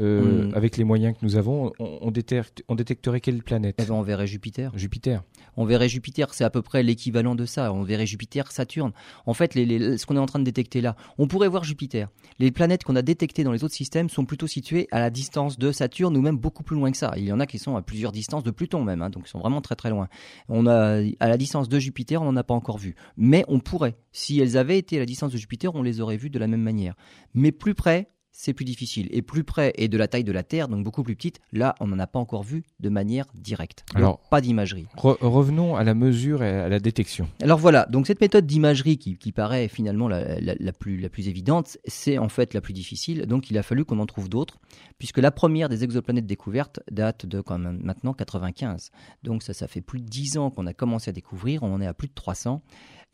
[0.00, 3.76] euh, on- avec les moyens que nous avons, on, on détecte- on détecterait quelle planète
[3.78, 4.72] Eh ben, on verrait Jupiter.
[4.76, 5.22] Jupiter.
[5.58, 7.70] On verrait Jupiter, c'est à peu près l'équivalent de ça.
[7.72, 8.92] On verrait Jupiter, Saturne.
[9.26, 11.64] En fait, les- les- ce qu'on est en train de détecter là, on pourrait voir
[11.64, 12.08] Jupiter.
[12.38, 15.58] Les planètes qu'on a détectées dans les autres systèmes sont plutôt situées à la distance
[15.58, 17.12] de Saturne ou même beaucoup plus loin que ça.
[17.18, 19.30] Il y en a qui sont à plusieurs distances de Pluton même, hein, donc ils
[19.30, 20.08] sont vraiment très très loin.
[20.48, 23.60] On a à la distance de Jupiter, on n'en a pas encore vu, mais on
[23.60, 23.96] pourrait.
[24.12, 26.46] Si elles avaient été à la distance de Jupiter, on les aurait vues de la
[26.46, 26.94] même manière.
[27.34, 29.06] Mais plus près, c'est plus difficile.
[29.12, 31.76] Et plus près et de la taille de la Terre, donc beaucoup plus petite, là,
[31.78, 33.84] on n'en a pas encore vu de manière directe.
[33.92, 34.86] Donc, Alors, pas d'imagerie.
[34.96, 37.28] Re- revenons à la mesure et à la détection.
[37.40, 41.08] Alors voilà, donc cette méthode d'imagerie qui, qui paraît finalement la, la- la plus, la
[41.08, 43.26] plus évidente, c'est en fait la plus difficile.
[43.26, 44.58] Donc il a fallu qu'on en trouve d'autres,
[44.98, 48.90] puisque la première des exoplanètes découvertes date de quand même maintenant 95.
[49.22, 51.80] Donc ça, ça fait plus de 10 ans qu'on a commencé à découvrir, on en
[51.80, 52.62] est à plus de 300.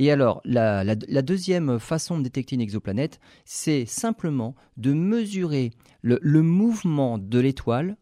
[0.00, 7.18] Et alors, la, deuxième façon de détecter une exoplanète, c'est simplement de mesurer le, mouvement
[7.18, 7.98] de l'étoile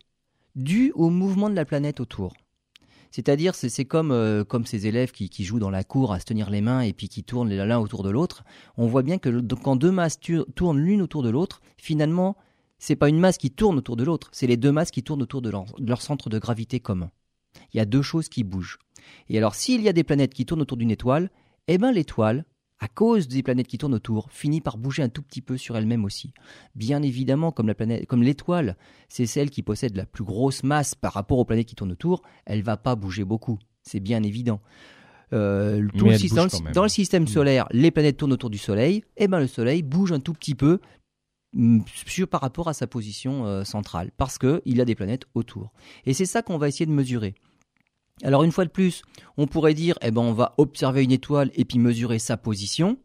[0.55, 2.35] dû au mouvement de la planète autour.
[3.11, 6.61] C'est-à-dire, c'est euh, comme ces élèves qui, jouent dans la cour à se tenir les
[6.61, 8.45] mains et puis qui tournent l'un autour de l'autre.
[8.77, 10.21] On voit bien que quand deux masses
[10.55, 12.37] tournent l'une autour de l'autre, finalement,
[12.79, 15.23] c'est pas une masse qui tourne autour de l'autre, c'est les deux masses qui tournent
[15.23, 17.11] autour de leur, de leur centre de gravité commun.
[17.75, 18.79] Il y a deux choses qui bougent.
[19.29, 21.29] Et alors, s'il y a des planètes qui tournent autour d'une étoile,
[21.69, 22.45] eh ben l'étoile,
[22.81, 25.77] à cause des planètes qui tournent autour, finit par bouger un tout petit peu sur
[25.77, 26.33] elle-même aussi.
[26.75, 28.77] Bien évidemment, comme la planète, comme l'étoile,
[29.09, 32.23] c'est celle qui possède la plus grosse masse par rapport aux planètes qui tournent autour,
[32.47, 33.59] elle va pas bouger beaucoup.
[33.83, 34.61] C'est bien évident.
[35.33, 37.29] Euh, tout le dans, le, dans système Mm.
[37.29, 40.55] solaire, les planètes tournent autour du Soleil, et ben le Soleil bouge un tout petit
[40.55, 40.81] peu
[41.53, 45.27] mm, sur, par rapport à sa position euh, centrale, parce que il a des planètes
[45.35, 45.73] autour.
[46.07, 47.35] Et c'est ça qu'on va essayer de mesurer.
[48.23, 49.03] Alors une fois de plus,
[49.37, 52.99] on pourrait dire, eh ben on va observer une étoile et puis mesurer sa position.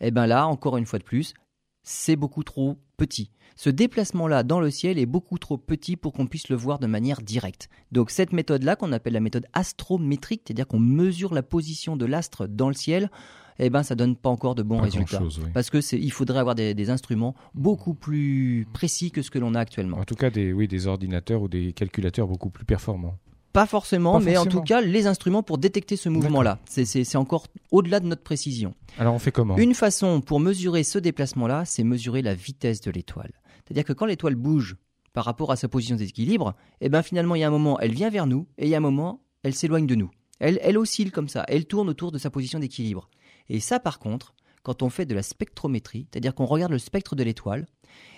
[0.00, 1.34] Eh ben là, encore une fois de plus,
[1.82, 3.30] c'est beaucoup trop petit.
[3.56, 6.86] Ce déplacement-là dans le ciel est beaucoup trop petit pour qu'on puisse le voir de
[6.86, 7.68] manière directe.
[7.90, 12.46] Donc cette méthode-là, qu'on appelle la méthode astrométrique, c'est-à-dire qu'on mesure la position de l'astre
[12.46, 13.10] dans le ciel,
[13.58, 15.20] eh ben ça donne pas encore de bons Pas résultats.
[15.22, 15.50] oui.
[15.52, 19.40] Parce que c'est, il faudrait avoir des, des instruments beaucoup plus précis que ce que
[19.40, 19.98] l'on a actuellement.
[19.98, 23.18] En tout cas, des, oui, des ordinateurs ou des calculateurs beaucoup plus performants.
[23.52, 26.58] Pas forcément, Pas mais en tout cas les instruments pour détecter ce mouvement-là.
[26.66, 28.74] C'est, encore au-delà de notre précision.
[28.98, 29.56] Alors, on fait comment?
[29.56, 33.32] Une façon pour mesurer ce déplacement-là, c'est mesurer la vitesse de l'étoile.
[33.64, 34.76] C'est-à-dire que quand l'étoile bouge
[35.12, 37.92] par rapport à sa position d'équilibre, eh ben finalement il y a un moment elle
[37.92, 40.10] vient vers nous et il y a un moment elle s'éloigne de nous.
[40.38, 43.08] Elle, elle oscille comme ça, elle tourne autour de sa position d'équilibre.
[43.48, 47.16] Et ça par contre, quand on fait de la spectrométrie, c'est-à-dire qu'on regarde le spectre
[47.16, 47.66] de l'étoile,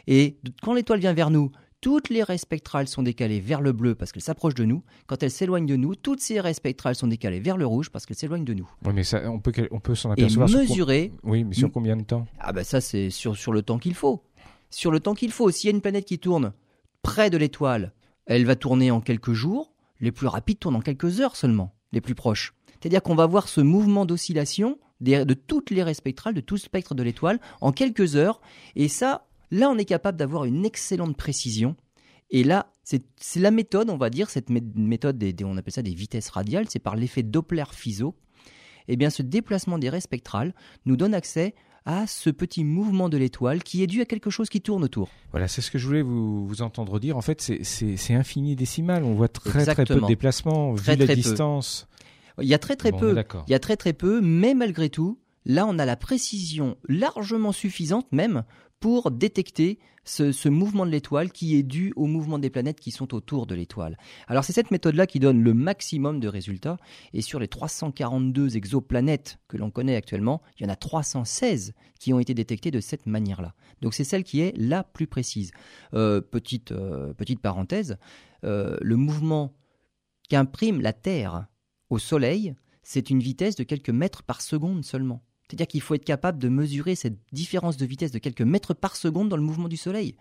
[0.07, 3.95] et quand l'étoile vient vers nous, toutes les raies spectrales sont décalées vers le bleu
[3.95, 4.83] parce qu'elles s'approchent de nous.
[5.07, 8.05] Quand elle s'éloigne de nous, toutes ces raies spectrales sont décalées vers le rouge parce
[8.07, 8.71] qu'elles s'éloignent de nous.
[8.85, 10.49] Oui, mais ça, on peut, on peut s'en Et apercevoir.
[10.49, 12.27] sur co- mesurer Oui, mais sur combien de temps?
[12.39, 14.23] Ah bah ça c'est sur, sur le temps qu'il faut.
[14.71, 15.51] Sur le temps qu'il faut.
[15.51, 16.53] S'il y a une planète qui tourne
[17.03, 17.93] près de l'étoile,
[18.27, 19.73] elle va tourner en quelques jours.
[20.01, 22.55] Les plus rapides tournent en quelques heures seulement, les plus proches.
[22.81, 26.61] C'est-à-dire qu'on va voir ce mouvement d'oscillation de toutes les raies spectrales, de tout le
[26.61, 28.41] spectre de l'étoile, en quelques heures.
[28.77, 31.77] Et ça, là, on est capable d'avoir une excellente précision.
[32.31, 33.03] Et là, c'est
[33.41, 36.29] la méthode, on va dire, cette mé- méthode, des, des- on appelle ça des vitesses
[36.31, 38.15] radiales, c'est par l'effet Doppler-Fizeau.
[38.89, 40.55] Eh bien, ce déplacement des raies spectrales
[40.87, 41.55] nous donne accès
[41.87, 45.09] à ce petit mouvement de l'étoile qui est dû à quelque chose qui tourne autour.
[45.31, 47.17] Voilà, c'est ce que je voulais vous, vous entendre dire.
[47.17, 49.03] En fait, c'est- infini décimal.
[49.03, 51.21] On voit très très peu de déplacements, Très, vu la très peu.
[51.23, 51.89] distance.
[52.41, 53.17] Il y a très très Bon, peu,
[53.49, 57.53] il y a très très peu, mais malgré tout, là on a la précision largement
[57.53, 58.45] suffisante même
[58.81, 63.15] pour détecter ce, mouvement de l'étoile qui est dû au mouvement des planètes qui sont
[63.15, 63.99] autour de l'étoile.
[64.27, 66.79] Alors c'est cette méthode-là qui donne le maximum de résultats,
[67.13, 72.13] et sur les 342 exoplanètes que l'on connaît actuellement, il y en a 316 qui
[72.13, 73.55] ont été détectées de cette manière-là.
[73.83, 75.53] Donc c'est celle qui est la plus précise.
[75.95, 77.99] Euh, petite, euh, petite parenthèse,
[78.45, 79.55] euh, le mouvement
[80.29, 81.47] qu'imprime la Terre
[81.91, 85.23] au Soleil, c'est une vitesse de quelques mètres par seconde seulement.
[85.51, 88.95] C'est-à-dire qu'il faut être capable de mesurer cette différence de vitesse de quelques mètres par
[88.95, 90.17] seconde dans le mouvement du Soleil.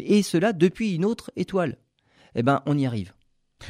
[0.00, 1.78] Et cela depuis une autre étoile.
[2.34, 3.12] Eh ben, on y arrive.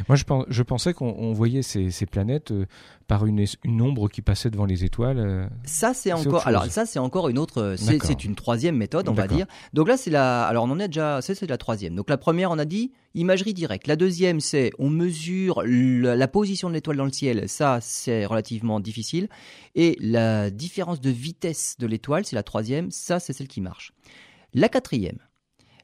[0.09, 2.67] Moi, je, pens- je pensais qu'on on voyait ces, ces planètes euh,
[3.07, 3.45] par une,
[3.81, 5.19] ombre qui passait devant les étoiles.
[5.19, 5.47] euh.
[5.65, 6.47] Ça, c'est encore.
[6.47, 7.75] Alors, ça, c'est encore une autre.
[7.79, 8.07] C'est D'accord.
[8.09, 9.47] c'est une troisième méthode, on va dire.
[9.73, 10.45] Donc là, c'est la.
[10.45, 11.21] Alors, on en est déjà.
[11.23, 11.95] C'est c'est la troisième.
[11.95, 13.87] Donc la première, on a dit imagerie directe.
[13.87, 17.49] La deuxième, c'est on mesure le- la position de l'étoile dans le ciel.
[17.49, 19.29] Ça, c'est relativement difficile.
[19.75, 22.91] Et la différence de vitesse de l'étoile, c'est la troisième.
[22.91, 23.93] Ça, c'est celle qui marche.
[24.55, 25.19] La quatrième.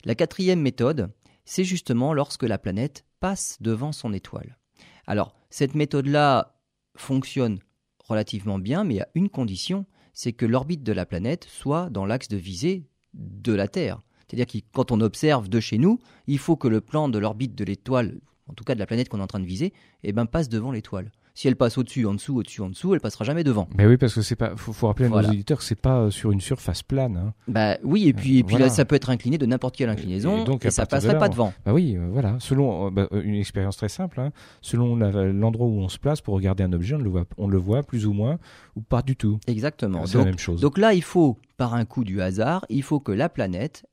[0.04, 1.10] La quatrième méthode,
[1.48, 4.58] c'est justement lorsque la planète passe devant son étoile.
[5.06, 6.60] Alors, cette méthode-là
[6.94, 7.60] fonctionne
[8.04, 12.28] relativement bien, mais à une condition, c'est que l'orbite de la planète soit dans l'axe
[12.28, 14.02] de visée de la Terre.
[14.26, 17.54] C'est-à-dire que quand on observe de chez nous, il faut que le plan de l'orbite
[17.54, 20.12] de l'étoile, en tout cas de la planète qu'on est en train de viser, eh
[20.12, 21.10] ben, passe devant l'étoile.
[21.38, 23.68] Si elle passe au-dessus, en dessous, au-dessus, en dessous, elle passera jamais devant.
[23.78, 24.56] Mais oui, parce que c'est pas.
[24.56, 25.28] Faut, faut rappeler à Voilà.
[25.28, 27.16] nos auditeurs que c'est pas euh, sur une surface plane.
[27.16, 27.32] hein.
[27.46, 28.66] Bah oui, et puis, et puis Voilà.
[28.66, 30.88] là, ça peut être incliné de n'importe quelle inclinaison, Et et, donc, à ça de
[30.88, 31.52] passerait là, pas devant.
[31.64, 32.34] Bah oui, euh, voilà.
[32.40, 36.34] Selon euh, bah, une expérience très simple, hein, selon l'endroit où on se place pour
[36.34, 38.40] regarder un objet, on le voit, on le voit plus ou moins
[38.74, 39.38] ou pas du tout.
[39.46, 40.06] Exactement.
[40.06, 40.60] C'est la même chose.
[40.60, 43.84] donc là, il faut, par un coup du hasard, il faut que la planète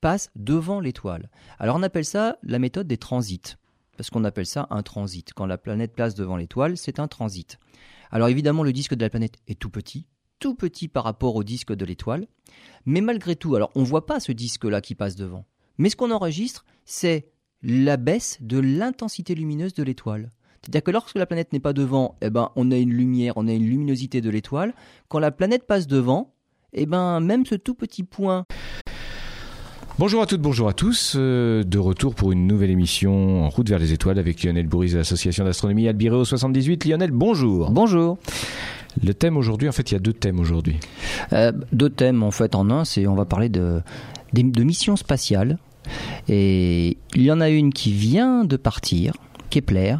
[0.00, 1.30] passe devant l'étoile.
[1.58, 3.56] Alors on appelle ça la méthode des transits,
[3.96, 5.32] parce qu'on appelle ça un transit.
[5.34, 7.58] Quand la planète passe devant l'étoile, c'est un transit.
[8.10, 10.06] Alors évidemment, le disque de la planète est tout petit,
[10.38, 12.26] tout petit par rapport au disque de l'étoile,
[12.84, 15.46] mais malgré tout, alors on voit pas ce disque-là qui passe devant.
[15.78, 17.28] Mais ce qu'on enregistre, c'est
[17.62, 20.30] la baisse de l'intensité lumineuse de l'étoile.
[20.62, 23.48] C'est-à-dire que lorsque la planète n'est pas devant, eh ben, on a une lumière, on
[23.48, 24.74] a une luminosité de l'étoile.
[25.08, 26.34] Quand la planète passe devant,
[26.72, 28.44] eh ben, même ce tout petit point.
[29.98, 31.14] Bonjour à toutes, bonjour à tous.
[31.16, 34.92] Euh, de retour pour une nouvelle émission en route vers les étoiles avec Lionel Bourris
[34.92, 36.86] de l'association d'astronomie Albireo 78.
[36.86, 37.70] Lionel, bonjour.
[37.70, 38.16] Bonjour.
[39.04, 40.76] Le thème aujourd'hui, en fait, il y a deux thèmes aujourd'hui.
[41.34, 43.82] Euh, deux thèmes en fait en un, c'est on va parler de,
[44.32, 45.58] de, de missions spatiales.
[46.28, 49.12] Et il y en a une qui vient de partir,
[49.52, 49.96] Kepler,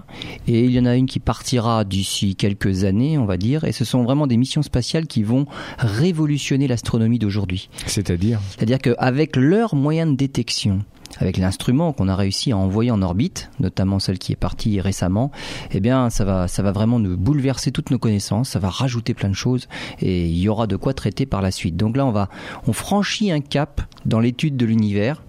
[0.48, 3.72] et il y en a une qui partira d'ici quelques années, on va dire, et
[3.72, 5.44] ce sont vraiment des missions spatiales qui vont
[5.78, 7.68] révolutionner l'astronomie d'aujourd'hui.
[7.86, 10.80] C'est-à-dire C'est-à-dire qu'avec leurs moyens de détection,
[11.18, 15.30] avec l'instrument qu'on a réussi à envoyer en orbite, notamment celle qui est partie récemment,
[15.70, 19.12] eh bien, ça va, ça va vraiment nous bouleverser toutes nos connaissances, ça va rajouter
[19.12, 19.68] plein de choses
[20.00, 21.76] et il y aura de quoi traiter par la suite.
[21.76, 22.30] Donc là, on va,
[22.66, 25.22] on franchit un cap dans l'étude de l'univers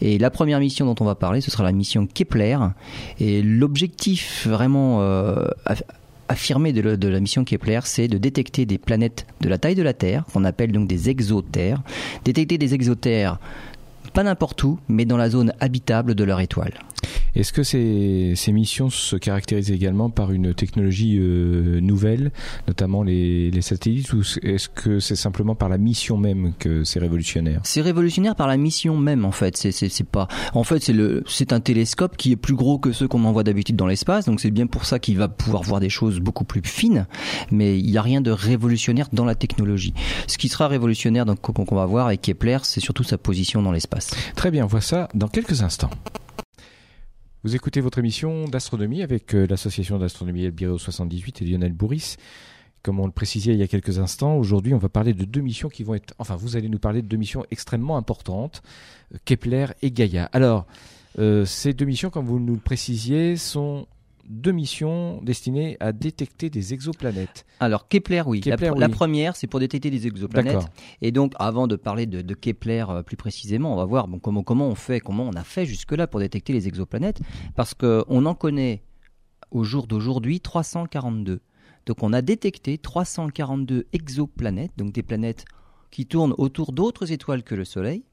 [0.00, 2.58] et la première mission dont on va parler, ce sera la mission Kepler.
[3.20, 5.46] Et l'objectif vraiment euh,
[6.28, 9.82] affirmé de, de, la mission Kepler, c'est de détecter des planètes de la taille de
[9.82, 11.82] la Terre, qu'on appelle donc des exotères.
[12.24, 13.38] Détecter des exotères
[14.14, 16.72] pas n'importe où, mais dans la zone habitable de leur étoile.
[17.36, 22.30] Est-ce que ces, ces, missions se caractérisent également par une technologie euh, nouvelle,
[22.68, 27.00] notamment les, les, satellites, ou est-ce que c'est simplement par la mission même que c'est
[27.00, 27.60] révolutionnaire?
[27.64, 29.56] C'est révolutionnaire par la mission même, en fait.
[29.56, 30.28] C'est pas.
[30.52, 33.42] En fait, c'est le, c'est un télescope qui est plus gros que ceux qu'on envoie
[33.42, 36.44] d'habitude dans l'espace, donc c'est bien pour ça qu'il va pouvoir voir des choses beaucoup
[36.44, 37.06] plus fines.
[37.50, 39.94] Mais il n'y a rien de révolutionnaire dans la technologie.
[40.26, 43.72] Ce qui sera révolutionnaire, donc qu'on va voir avec Kepler, c'est surtout sa position dans
[43.72, 44.10] l'espace.
[44.36, 45.90] Très bien, on voit ça dans quelques instants.
[47.44, 52.16] Vous écoutez votre émission d'astronomie avec euh, l'association d'astronomie Elbireo 78 et Lionel Bourris.
[52.82, 55.42] Comme on le précisait il y a quelques instants, aujourd'hui on va parler de deux
[55.42, 56.14] missions qui vont être...
[56.18, 58.62] Enfin, vous allez nous parler de deux missions extrêmement importantes,
[59.26, 60.30] Kepler et Gaïa.
[60.32, 60.64] Alors,
[61.18, 63.86] euh, ces deux missions, comme vous nous le précisiez, sont
[64.28, 67.44] deux missions destinées à détecter des exoplanètes.
[67.60, 68.40] Alors Kepler, oui.
[68.40, 68.80] Kepler, la, oui.
[68.80, 70.66] la, première, c'est pour détecter des exoplanètes.
[71.02, 74.18] Et donc, avant de parler de, de Kepler euh, plus précisément, on va voir bon,
[74.18, 77.20] comment, comment on fait, comment on a fait jusque-là pour détecter les exoplanètes,
[77.54, 78.82] parce qu'on en connaît
[79.50, 81.40] au jour d'aujourd'hui 342.
[81.86, 85.44] Donc, on a détecté 342 exoplanètes, donc des planètes
[85.90, 88.04] qui tournent autour d'autres étoiles que le Soleil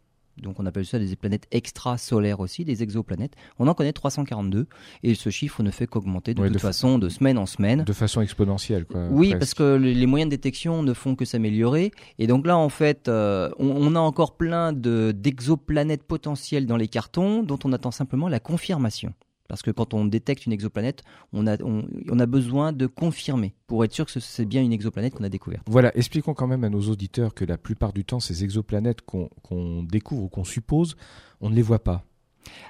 [0.41, 3.33] donc on appelle ça des planètes extrasolaires aussi, des exoplanètes.
[3.59, 4.67] On en connaît 342
[5.03, 7.45] et ce chiffre ne fait qu'augmenter de Ouais, toute de fa- façon de semaine en
[7.45, 7.83] semaine.
[7.83, 9.07] De façon exponentielle, quoi.
[9.09, 9.39] Oui, presque.
[9.39, 11.91] parce que les moyens de détection ne font que s'améliorer.
[12.19, 16.77] Et donc là, en fait, euh, on, on a encore plein de- d'exoplanètes potentielles dans
[16.77, 19.13] les cartons dont on attend simplement la confirmation.
[19.51, 23.53] Parce que quand on détecte une exoplanète, on a, on, on a besoin de confirmer
[23.67, 25.63] pour être sûr que ce- c'est bien une exoplanète qu'on a découverte.
[25.67, 29.27] Voilà, expliquons quand même à nos auditeurs que la plupart du temps, ces exoplanètes qu'on
[29.43, 30.95] qu'on découvre ou qu'on suppose,
[31.41, 32.05] on ne les voit pas.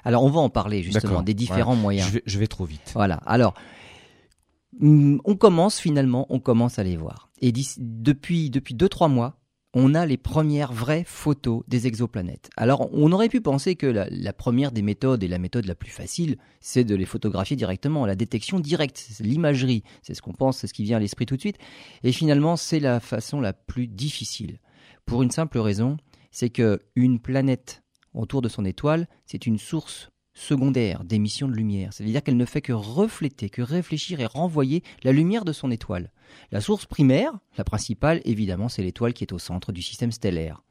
[0.02, 2.08] Alors, on va en parler justement des différents moyens.
[2.08, 2.90] Je vais, je vais trop vite.
[2.94, 3.20] Voilà.
[3.26, 3.54] Alors,
[4.80, 7.28] hum, on commence finalement, on commence à les voir.
[7.40, 9.38] Et depuis depuis deux trois mois,
[9.74, 12.50] on a les premières vraies photos des exoplanètes.
[12.56, 15.90] Alors, on aurait pu penser que la, première des méthodes et la méthode la plus
[15.90, 20.66] facile, c'est de les photographier directement, la détection directe, l'imagerie, c'est ce qu'on pense, c'est
[20.66, 21.58] ce qui vient à l'esprit tout de suite.
[22.02, 24.58] Et finalement, c'est la façon la plus difficile.
[25.06, 25.96] Pour une simple raison,
[26.30, 27.82] c'est que une planète
[28.14, 31.92] autour de son étoile, c'est une source secondaire d'émission de lumière.
[31.92, 36.10] C'est-à-dire qu'elle ne fait que refléter, que réfléchir et renvoyer la lumière de son étoile.
[36.50, 40.62] La source primaire, la principale, évidemment, c'est l'étoile qui est au centre du système stellaire.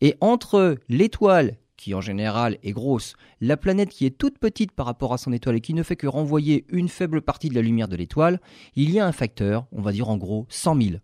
[0.00, 4.86] Et entre l'étoile, qui en général est grosse, la planète qui est toute petite par
[4.86, 7.62] rapport à son étoile et qui ne fait que renvoyer une faible partie de la
[7.62, 8.40] lumière de l'étoile,
[8.76, 10.96] il y a un facteur, on va dire en gros 100 000.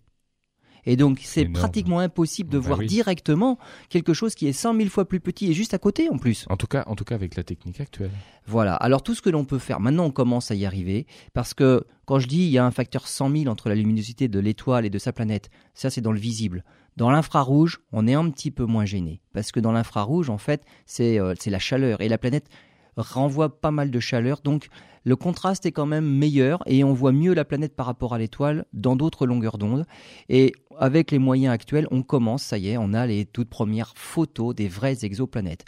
[0.87, 2.87] Et donc c'est pratiquement impossible de Bah voir oui.
[2.87, 6.19] directement quelque chose qui est 100 000 fois plus petit et juste à côté en
[6.19, 6.47] plus.
[6.49, 8.11] En tout cas, en tout cas avec la technique actuelle.
[8.47, 8.75] Voilà.
[8.75, 11.85] Alors tout ce que l'on peut faire, maintenant on commence à y arriver, parce que
[12.07, 14.87] quand je dis il y a un facteur 100 000 entre la luminosité de l'étoile
[14.87, 16.65] et de sa planète, ça c'est dans le visible.
[16.97, 20.65] Dans l'infrarouge, on est un petit peu moins gêné, parce que dans l'infrarouge, en fait,
[20.87, 22.49] c'est euh, c'est la chaleur et la planète
[22.97, 24.69] renvoie pas mal de chaleur, donc
[25.05, 28.19] le contraste est quand même meilleur et on voit mieux la planète par rapport à
[28.19, 29.87] l'étoile dans d'autres longueurs d'onde.
[30.29, 33.93] Et avec les moyens actuels, on commence, ça y est, on a les toutes premières
[33.97, 35.65] photos des vraies exoplanètes.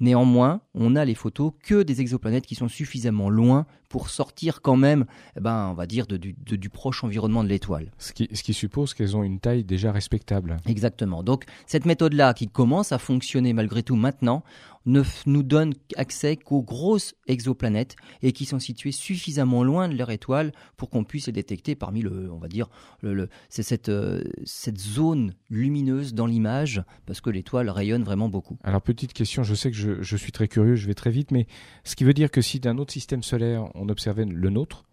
[0.00, 4.76] Néanmoins, on a les photos que des exoplanètes qui sont suffisamment loin pour sortir quand
[4.76, 5.04] même,
[5.36, 7.92] eh ben, on va dire, de- du, de- du proche environnement de l'étoile.
[7.98, 10.56] Ce qui, ce qui suppose qu'elles ont une taille déjà respectable.
[10.66, 11.22] Exactement.
[11.22, 14.42] Donc cette méthode-là qui commence à fonctionner malgré tout maintenant,
[14.86, 20.10] ne nous donne accès qu'aux grosses exoplanètes et qui sont situées suffisamment loin de leur
[20.10, 22.68] étoile pour qu'on puisse les détecter parmi le, on va dire,
[23.00, 28.58] le, c'est cette, euh, cette zone lumineuse dans l'image parce que l'étoile rayonne vraiment beaucoup.
[28.62, 31.30] Alors petite question, je sais que je, je suis très curieux, je vais très vite,
[31.30, 31.46] mais
[31.84, 34.84] ce qui veut dire que si d'un autre système solaire on observait le nôtre,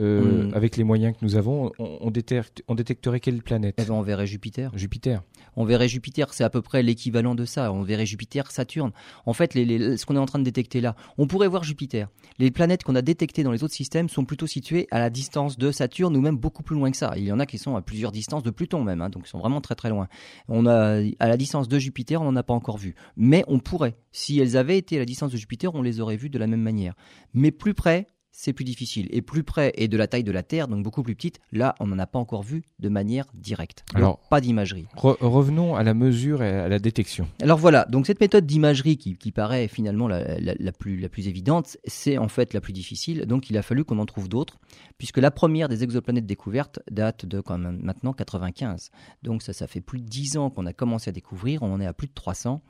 [0.00, 1.98] euh, avec les moyens que nous avons, on,
[2.68, 3.74] on, détecterait quelle planète?
[3.78, 4.70] Eh ben, On verrait Jupiter.
[4.76, 5.22] Jupiter.
[5.56, 7.72] On verrait Jupiter, c'est à peu près l'équivalent de ça.
[7.72, 8.92] On verrait Jupiter, Saturne.
[9.24, 12.08] En fait, les, ce qu'on est en train de détecter là, on pourrait voir Jupiter.
[12.38, 15.58] Les planètes qu'on a détectées dans les autres systèmes sont plutôt situées à la distance
[15.58, 17.12] de Saturne ou même beaucoup plus loin que ça.
[17.16, 19.30] Il y en a qui sont à plusieurs distances de Pluton même, hein, donc ils
[19.30, 20.08] sont vraiment très très loin.
[20.48, 23.58] On a à la distance de Jupiter, on n'en a pas encore vu, mais on
[23.58, 23.96] pourrait.
[24.12, 26.46] Si elles avaient été à la distance de Jupiter, on les aurait vues de la
[26.46, 26.94] même manière.
[27.34, 29.08] Mais plus près, c'est plus difficile.
[29.10, 31.74] Et plus près et de la taille de la Terre, donc beaucoup plus petite, là,
[31.80, 33.82] on n'en a pas encore vu de manière directe.
[33.94, 34.84] Alors, pas d'imagerie.
[34.94, 37.26] revenons à la mesure et à la détection.
[37.40, 42.18] Alors voilà, donc cette méthode d'imagerie qui, paraît finalement la, plus, la plus évidente, c'est
[42.18, 43.24] en fait la plus difficile.
[43.24, 44.58] Donc il a fallu qu'on en trouve d'autres,
[44.98, 48.90] puisque la première des exoplanètes découvertes date de quand même maintenant 95.
[49.22, 51.80] Donc ça, ça fait plus de 10 ans qu'on a commencé à découvrir, on en
[51.80, 52.60] est à plus de 300.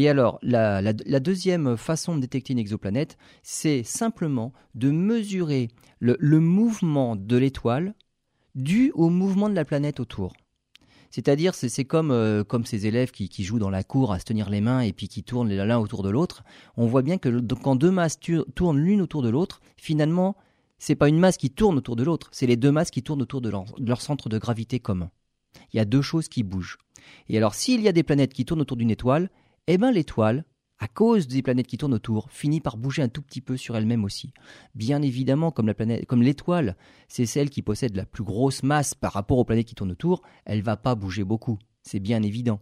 [0.00, 7.16] Et alors, la, deuxième façon de détecter une exoplanète, c'est simplement de mesurer le, mouvement
[7.16, 7.94] de l'étoile
[8.54, 10.32] dû au mouvement de la planète autour.
[11.10, 14.48] C'est-à-dire, c'est comme, euh, comme ces élèves qui, jouent dans la cour à se tenir
[14.48, 16.44] les mains et puis qui tournent l'un autour de l'autre.
[16.78, 18.18] On voit bien que quand deux masses
[18.54, 20.34] tournent l'une autour de l'autre, finalement,
[20.78, 23.20] c'est pas une masse qui tourne autour de l'autre, c'est les deux masses qui tournent
[23.20, 25.10] autour de leur centre de gravité commun.
[25.74, 26.78] Il y a deux choses qui bougent.
[27.28, 29.28] Et alors, s'il y a des planètes qui tournent autour d'une étoile,
[29.74, 30.44] eh bien l'étoile,
[30.80, 33.76] à cause des planètes qui tournent autour, finit par bouger un tout petit peu sur
[33.76, 34.32] elle-même aussi.
[34.74, 36.76] Bien évidemment, comme la planète, comme l'étoile,
[37.08, 40.22] c'est celle qui possède la plus grosse masse par rapport aux planètes qui tournent autour,
[40.46, 41.58] elle va pas bouger beaucoup.
[41.82, 42.60] C'est bien évident.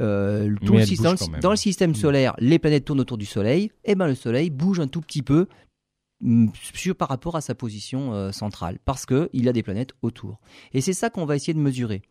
[0.00, 1.94] Euh, dans, le, système mm.
[1.94, 5.00] solaire, les planètes tournent autour du Soleil, et eh ben le Soleil bouge un tout
[5.00, 5.48] petit peu
[6.20, 6.50] mm,
[6.96, 10.38] par rapport à sa position euh, centrale, parce qu'il a des planètes autour.
[10.72, 12.02] Et c'est ça qu'on va essayer de mesurer.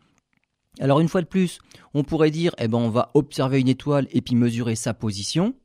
[0.79, 1.59] Alors une fois de plus,
[1.93, 5.55] on pourrait dire, eh ben on va observer une étoile et puis mesurer sa position.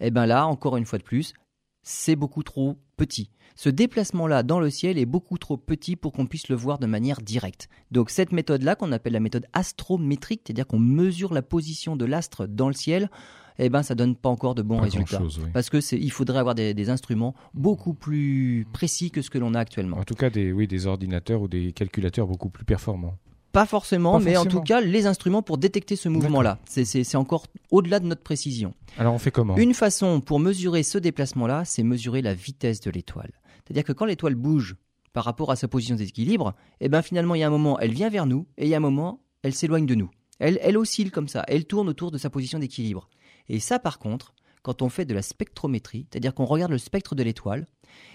[0.00, 1.34] Eh ben là, encore une fois de plus,
[1.82, 3.30] c'est beaucoup trop petit.
[3.56, 6.86] Ce déplacement-là dans le ciel est beaucoup trop petit pour qu'on puisse le voir de
[6.86, 7.68] manière directe.
[7.90, 12.46] Donc cette méthode-là, qu'on appelle la méthode astrométrique, c'est-à-dire qu'on mesure la position de l'astre
[12.46, 13.10] dans le ciel,
[13.58, 15.20] eh ben ça donne pas encore de bons résultats.
[15.52, 19.60] Parce que il faudrait avoir des, instruments beaucoup plus précis que ce que l'on a
[19.60, 19.98] actuellement.
[19.98, 23.18] En tout cas, des, oui, des ordinateurs ou des calculateurs beaucoup plus performants.
[23.52, 26.58] Pas forcément, mais en tout cas, les instruments pour détecter ce mouvement-là.
[26.66, 28.74] C'est encore au-delà de notre précision.
[28.98, 29.56] Alors on fait comment?
[29.56, 33.32] Une façon pour mesurer ce déplacement-là, c'est mesurer la vitesse de l'étoile.
[33.64, 34.76] C'est-à-dire que quand l'étoile bouge
[35.12, 37.92] par rapport à sa position d'équilibre, eh ben finalement, il y a un moment, elle
[37.92, 40.10] vient vers nous, et il y a un moment, elle s'éloigne de nous.
[40.38, 43.08] Elle, elle oscille comme ça, elle tourne autour de sa position d'équilibre.
[43.48, 47.14] Et ça, par contre, quand on fait de la spectrométrie, c'est-à-dire qu'on regarde le spectre
[47.14, 47.66] de l'étoile,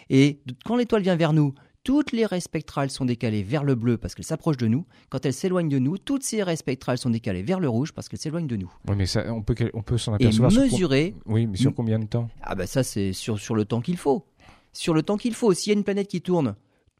[0.10, 1.54] et quand l'étoile vient vers nous,
[1.86, 4.86] toutes les raies spectrales sont décalées vers le bleu parce qu'elles s'approchent de nous.
[5.10, 8.10] Quand elles s'éloignent de nous, toutes ces raies spectrales sont décalées vers le rouge parce
[8.10, 8.74] qu'elles s'éloignent de nous.
[8.90, 10.52] Oui, mais ça, on peut, on peut s'en apercevoir.
[10.52, 11.16] Et mesurer.
[11.28, 12.28] Oui, mais sur combien de temps?
[12.42, 14.26] Ah ben ça, c'est sur, sur le temps qu'il faut.
[14.74, 15.54] Sur le temps qu'il faut.
[15.54, 16.56] S'il y a une planète qui tourne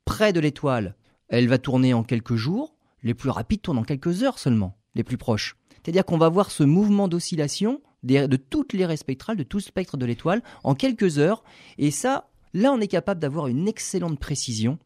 [0.06, 0.96] près de l'étoile,
[1.30, 2.76] elle va tourner en quelques jours.
[3.02, 5.58] Les plus rapides tournent en quelques heures seulement, les plus proches.
[5.84, 9.64] C'est-à-dire qu'on va voir ce mouvement d'oscillation de toutes les raies spectrales, de tout le
[9.64, 11.44] spectre de l'étoile, en quelques heures.
[11.80, 14.80] Et ça, Là, on est capable d'avoir une excellente précision.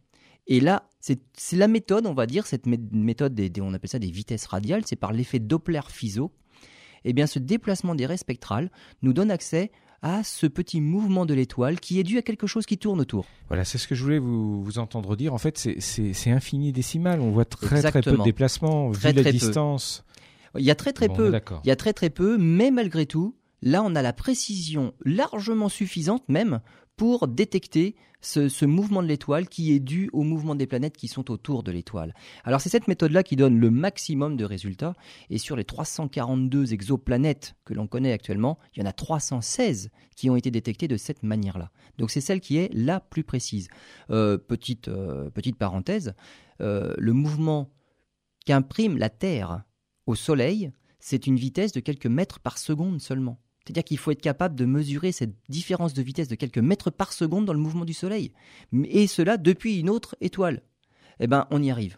[0.47, 1.19] Et là, c'est
[1.55, 4.95] la méthode, on va dire, cette méthode, des, on appelle ça des vitesses radiales, c'est
[4.95, 6.31] par l'effet Doppler-Fizeau.
[7.05, 8.71] Eh bien, ce déplacement des raies spectrales
[9.03, 12.65] nous donne accès à ce petit mouvement de l'étoile qui est dû à quelque chose
[12.65, 13.27] qui tourne autour.
[13.49, 15.35] Voilà, c'est ce que je voulais vous, vous entendre dire.
[15.35, 17.21] En fait, c'est infini décimal.
[17.21, 20.03] On voit très très peu de déplacements vu la distance.
[20.57, 21.31] Il y a très très peu.
[21.63, 25.69] Il y a très très peu, mais malgré tout, là, on a la précision largement
[25.69, 26.61] suffisante même
[26.99, 31.31] pour détecter ce, mouvement de l'étoile qui est dû au mouvement des planètes qui sont
[31.31, 32.13] autour de l'étoile.
[32.43, 34.95] Alors c'est cette méthode-là qui donne le maximum de résultats.
[35.29, 40.29] Et sur les 342 exoplanètes que l'on connaît actuellement, il y en a 316 qui
[40.29, 41.71] ont été détectées de cette manière-là.
[41.99, 43.69] Donc c'est celle qui est la plus précise.
[44.09, 46.15] Euh, petite, euh, petite parenthèse,
[46.59, 47.71] euh, le mouvement
[48.45, 49.63] qu'imprime la Terre
[50.05, 53.39] au Soleil, c'est une vitesse de quelques mètres par seconde seulement.
[53.63, 57.13] C'est-à-dire qu'il faut être capable de mesurer cette différence de vitesse de quelques mètres par
[57.13, 58.33] seconde dans le mouvement du Soleil.
[58.85, 60.61] Et cela depuis une autre étoile.
[61.19, 61.97] Eh bien, on y arrive.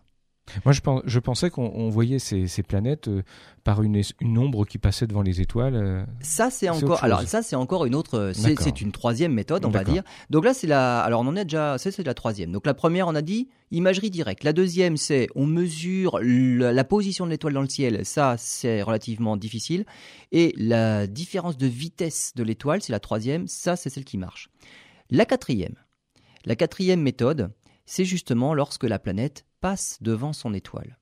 [0.65, 3.23] Moi, je, je pensais qu'on voyait ces, ces planètes euh,
[3.63, 5.75] par une, une, ombre qui passait devant les étoiles.
[5.75, 7.03] Euh, ça, c'est encore.
[7.03, 8.31] Alors, ça, c'est encore une autre.
[8.33, 10.03] C'est une troisième méthode, on va dire.
[10.29, 11.01] Donc là, c'est la.
[11.01, 11.77] Alors, on en est déjà.
[11.77, 12.51] C'est la troisième.
[12.51, 14.43] Donc la première, on a dit imagerie directe.
[14.43, 18.05] La deuxième, c'est on mesure la position de l'étoile dans le ciel.
[18.05, 19.85] Ça, c'est relativement difficile.
[20.31, 23.47] Et la différence de vitesse de l'étoile, c'est la troisième.
[23.47, 24.49] Ça, c'est celle qui marche.
[25.09, 25.75] La quatrième.
[26.45, 27.51] La quatrième méthode,
[27.85, 30.97] c'est justement lorsque la planète passe devant son étoile.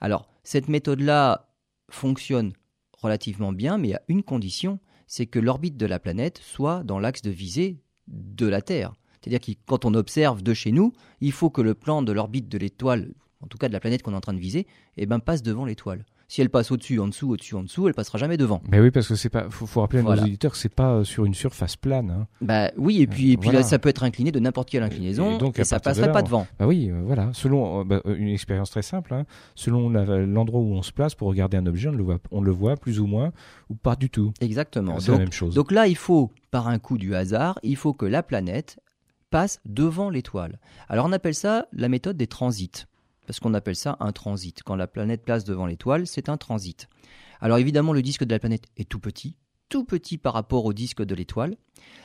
[0.00, 1.48] Alors, cette méthode-là
[1.90, 2.52] fonctionne
[2.98, 7.22] relativement bien, mais à une condition, c'est que l'orbite de la planète soit dans l'axe
[7.22, 8.94] de visée de la Terre.
[9.20, 12.48] C'est-à-dire que quand on observe de chez nous, il faut que le plan de l'orbite
[12.48, 15.06] de l'étoile, en tout cas de la planète qu'on est en train de viser, eh
[15.06, 16.04] ben, passe devant l'étoile.
[16.28, 18.62] Si elle passe au-dessus, en dessous, au-dessus, en dessous, elle passera jamais devant.
[18.68, 19.48] Mais oui, parce que c'est pas.
[19.50, 22.10] Faut, rappeler à nos auditeurs que c'est pas euh, sur une surface plane.
[22.10, 22.26] Hein.
[22.40, 25.36] Bah oui, et puis, et puis là, ça peut être incliné de n'importe quelle inclinaison,
[25.36, 26.46] et, donc, ça passerait pas devant.
[26.58, 27.30] Bah oui, euh, voilà.
[27.32, 29.24] Selon euh, bah, une expérience très simple, hein.
[29.54, 32.52] selon l'endroit où on se place pour regarder un objet, on le voit, on le
[32.52, 33.32] voit plus ou moins
[33.68, 34.32] ou pas du tout.
[34.40, 34.98] Exactement.
[35.00, 35.54] C'est la même chose.
[35.54, 38.78] Donc là, il faut, par un coup du hasard, il faut que la planète
[39.30, 40.60] passe devant l'étoile.
[40.88, 42.86] Alors on appelle ça la méthode des transits
[43.26, 44.62] parce qu'on appelle ça un transit.
[44.62, 46.88] Quand la planète passe devant l'étoile, c'est un transit.
[47.40, 49.36] Alors évidemment, le disque de la planète est tout petit,
[49.68, 51.56] tout petit par rapport au disque de l'étoile,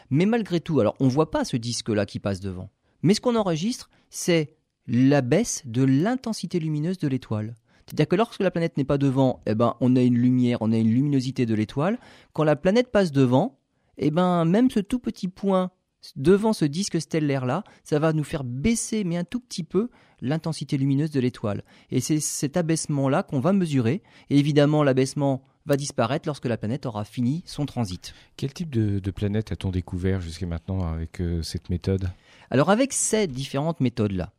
[0.10, 2.70] mais malgré tout, alors on ne voit pas ce disque-là qui passe devant.
[3.02, 4.56] Mais ce qu'on enregistre, c'est
[4.88, 7.56] la baisse de l'intensité lumineuse de l'étoile.
[7.86, 10.72] C'est-à-dire que lorsque la planète n'est pas devant, eh ben, on a une lumière, on
[10.72, 12.00] a une luminosité de l'étoile.
[12.34, 13.60] Quand la planète passe devant,
[13.98, 15.72] eh ben, même ce tout petit point
[16.16, 19.90] devant ce disque stellaire-là, ça va nous faire baisser, mais un tout petit peu,
[20.22, 21.64] l'intensité lumineuse de l'étoile.
[21.92, 24.02] Et c'est cet abaissement-là qu'on va mesurer.
[24.30, 28.14] Et évidemment, l'abaissement va disparaître lorsque la planète aura fini son transit.
[28.38, 32.10] Quel type de, de planète a-t-on découvert jusqu'à maintenant avec euh, cette méthode?
[32.50, 34.32] Alors avec ces différentes méthodes-là.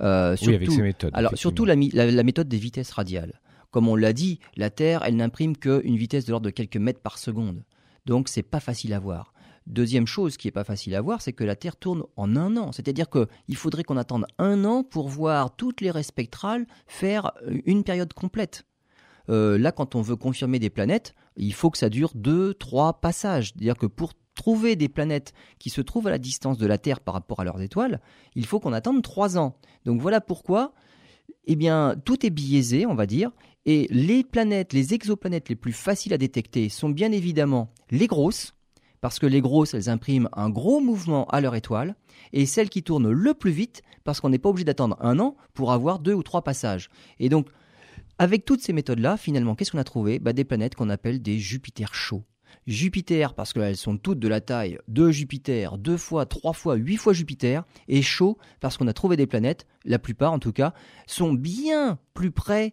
[0.00, 1.12] Euh, oui, avec ces méthodes.
[1.14, 3.40] Alors surtout la, la, méthode des vitesses radiales.
[3.70, 7.00] Comme on l'a dit, la Terre, elle n'imprime qu'une vitesse de l'ordre de quelques mètres
[7.00, 7.64] par seconde.
[8.06, 9.33] Donc c'est pas facile à voir.
[9.66, 12.56] Deuxième chose qui n'est pas facile à voir, c'est que la Terre tourne en un
[12.56, 12.72] an.
[12.72, 17.60] C'est-à-dire qu'il faudrait qu'on attende un an pour voir toutes les raies spectrales faire euh,
[17.64, 18.66] une période complète.
[19.30, 23.00] Euh, là, quand on veut confirmer des planètes, il faut que ça dure deux, trois
[23.00, 23.52] passages.
[23.52, 27.00] C'est-à-dire que pour trouver des planètes qui se trouvent à la distance de la Terre
[27.00, 28.00] par rapport à leurs étoiles,
[28.34, 29.56] il faut qu'on attende trois ans.
[29.86, 30.74] Donc voilà pourquoi,
[31.46, 33.30] eh bien, tout est biaisé, on va dire,
[33.64, 38.54] et les planètes, les exoplanètes les plus faciles à détecter sont bien évidemment les grosses,
[39.04, 41.94] parce que les grosses, elles impriment un gros mouvement à leur étoile,
[42.32, 45.36] et celles qui tournent le plus vite, parce qu'on n'est pas obligé d'attendre un an
[45.52, 46.88] pour avoir deux ou trois passages.
[47.18, 47.48] Et donc,
[48.16, 50.20] avec toutes ces méthodes-là, finalement, qu'est-ce qu'on a trouvé?
[50.20, 52.24] Bah, Des planètes qu'on appelle des Jupiters chauds.
[52.66, 56.96] Jupiter, parce qu'elles sont toutes de la taille de Jupiter, deux fois, trois fois, huit
[56.96, 60.72] fois Jupiter, et chaud, parce qu'on a trouvé des planètes, la plupart en tout cas,
[61.06, 62.72] sont bien plus près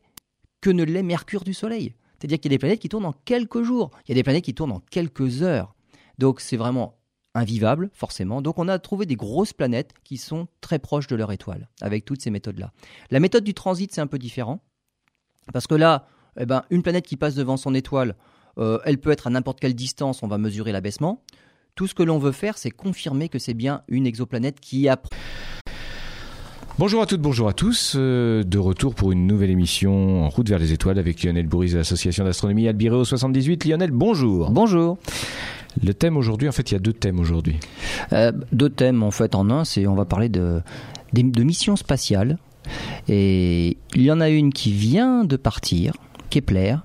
[0.62, 1.94] que ne l'est Mercure du Soleil.
[2.18, 4.24] C'est-à-dire qu'il y a des planètes qui tournent en quelques jours, il y a des
[4.24, 5.76] planètes qui tournent en quelques heures.
[6.22, 7.00] Donc c'est vraiment
[7.34, 8.44] invivable, forcément.
[8.44, 12.06] Donc on a trouvé des grosses planètes qui sont très proches de leur étoile, avec
[12.06, 12.72] toutes ces méthodes-là.
[13.10, 14.64] La méthode du transit, c'est un peu différent,
[15.52, 16.06] parce que là,
[16.40, 18.16] eh ben, une planète qui passe devant son étoile,
[18.60, 21.24] euh, elle peut être à n'importe quelle distance, on va mesurer l'abaissement.
[21.74, 25.18] Tout ce que l'on veut faire, c'est confirmer que c'est bien une exoplanète qui approche.
[26.78, 27.96] Bonjour à toutes, bonjour à tous.
[27.96, 31.72] Euh, de retour pour une nouvelle émission en route vers les étoiles avec Lionel Bourris
[31.72, 33.66] de l'association d'astronomie Albireo 78.
[33.66, 34.52] Lionel, bonjour.
[34.52, 35.00] Bonjour.
[35.84, 37.58] Le thème aujourd'hui, en fait, il y a deux thèmes aujourd'hui.
[38.14, 40.62] Euh, deux thèmes en fait en un, c'est on va parler de,
[41.14, 42.38] de, missions spatiales.
[43.08, 45.94] Et il y en a une qui vient de partir,
[46.30, 46.76] Kepler,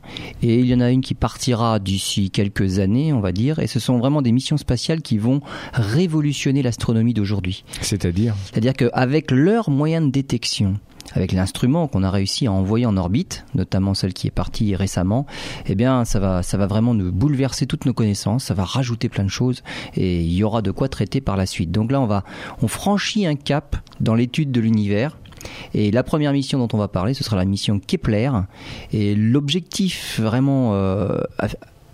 [0.43, 3.67] et il y en a une qui partira d'ici quelques années, on va dire, et
[3.67, 5.41] ce sont vraiment des missions spatiales qui vont
[5.75, 7.65] révolutionner l'astronomie d'aujourd'hui.
[7.83, 8.35] C'est-à-dire?
[8.45, 10.79] C'est-à-dire qu'avec leurs moyens de détection,
[11.15, 15.27] avec l'instrument qu'on a réussi à envoyer en orbite, notamment celle qui est partie récemment,
[15.67, 19.09] eh bien, ça va, ça va vraiment nous bouleverser toutes nos connaissances, ça va rajouter
[19.09, 19.63] plein de choses
[19.95, 21.71] et il y aura de quoi traiter par la suite.
[21.71, 22.25] Donc là, on va,
[22.63, 25.17] on franchit un cap dans l'étude de l'univers.
[25.75, 28.31] Et la première mission dont on va parler, ce sera la mission Kepler.
[28.93, 31.21] Et l'objectif vraiment euh,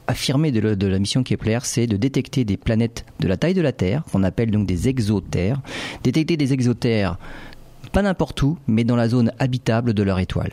[0.07, 3.61] affirmé de, de, la mission Kepler, c'est de détecter des planètes de la taille de
[3.61, 5.61] la Terre, qu'on appelle donc des exotères.
[6.03, 7.19] Détecter des exotères
[7.93, 10.53] pas n'importe où, mais dans la zone habitable de leur étoile.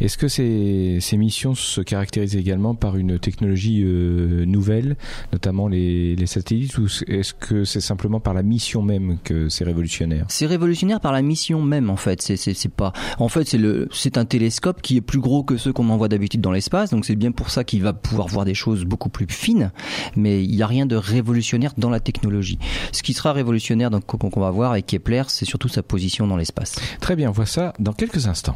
[0.00, 4.96] Est-ce que ces, ces, missions se caractérisent également par une technologie euh, nouvelle,
[5.32, 9.64] notamment les, les, satellites, ou est-ce que c'est simplement par la mission même que c'est
[9.64, 10.26] révolutionnaire?
[10.28, 12.22] C'est révolutionnaire par la mission même, en fait.
[12.22, 12.92] C'est pas.
[13.18, 16.08] En fait, c'est le, c'est un télescope qui est plus gros que ceux qu'on envoie
[16.08, 19.08] d'habitude dans l'espace, donc c'est bien pour ça qu'il va pouvoir voir des choses beaucoup
[19.08, 19.72] plus fines.
[20.16, 22.58] Mais il n'y a rien de révolutionnaire dans la technologie.
[22.92, 26.36] Ce qui sera révolutionnaire, donc qu'on va voir avec Kepler, c'est surtout sa position dans
[26.36, 26.76] l'espace.
[27.00, 28.54] Très bien, on voit ça dans quelques instants.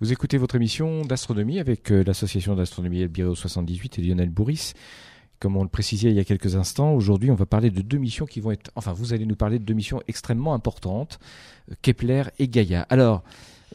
[0.00, 4.72] Vous écoutez votre émission d'astronomie avec euh, l'association d'astronomie Elbireo 78 et Lionel Bourris.
[5.40, 7.98] Comme on le précisait il y a quelques instants, aujourd'hui on va parler de deux
[7.98, 8.70] missions qui vont être...
[8.76, 11.18] Enfin, vous allez nous parler de deux missions extrêmement importantes,
[11.70, 12.86] euh, Kepler et Gaïa.
[12.88, 13.22] Alors,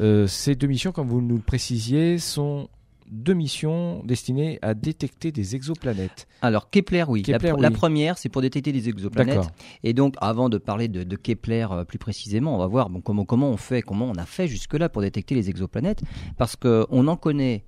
[0.01, 2.69] euh, ces deux missions, comme vous nous le précisiez, sont
[3.09, 6.27] deux missions destinées à détecter des exoplanètes.
[6.41, 7.21] Alors Kepler, oui.
[7.21, 7.61] Kepler, la, oui.
[7.61, 9.47] la première, c'est pour détecter des exoplanètes.
[9.83, 13.01] Et donc, avant de parler de, de Kepler euh, plus précisément, on va voir bon,
[13.01, 16.01] comment, comment on fait, comment on a fait jusque-là pour détecter les exoplanètes,
[16.37, 17.65] parce qu'on en connaît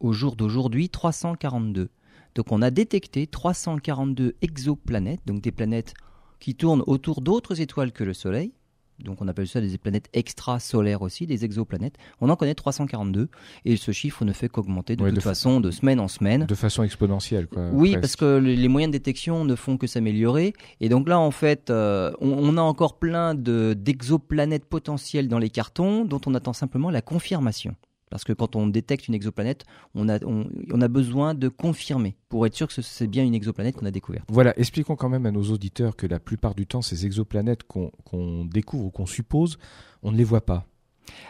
[0.00, 1.90] au jour d'aujourd'hui 342.
[2.34, 5.94] Donc, on a détecté 342 exoplanètes, donc des planètes
[6.40, 8.52] qui tournent autour d'autres étoiles que le Soleil.
[8.98, 11.96] Donc, on appelle ça des planètes extrasolaires aussi, des exoplanètes.
[12.20, 13.28] On en connaît 342,
[13.64, 16.08] et ce chiffre ne fait qu'augmenter de Ouais, toute de fa- façon de semaine en
[16.08, 16.46] semaine.
[16.46, 17.68] De façon exponentielle, quoi.
[17.72, 18.00] Oui, presque.
[18.00, 20.52] parce que les moyens de détection ne font que s'améliorer.
[20.80, 25.38] Et donc là, en fait, euh, on, on a encore plein de- d'exoplanètes potentielles dans
[25.38, 27.74] les cartons dont on attend simplement la confirmation.
[28.12, 32.14] Parce que quand on détecte une exoplanète, on a, on, on a besoin de confirmer
[32.28, 34.26] pour être sûr que ce- c'est bien une exoplanète qu'on a découverte.
[34.28, 38.44] Voilà, expliquons quand même à nos auditeurs que la plupart du temps, ces exoplanètes qu'on
[38.44, 39.58] découvre ou qu'on suppose,
[40.02, 40.66] on ne les voit pas.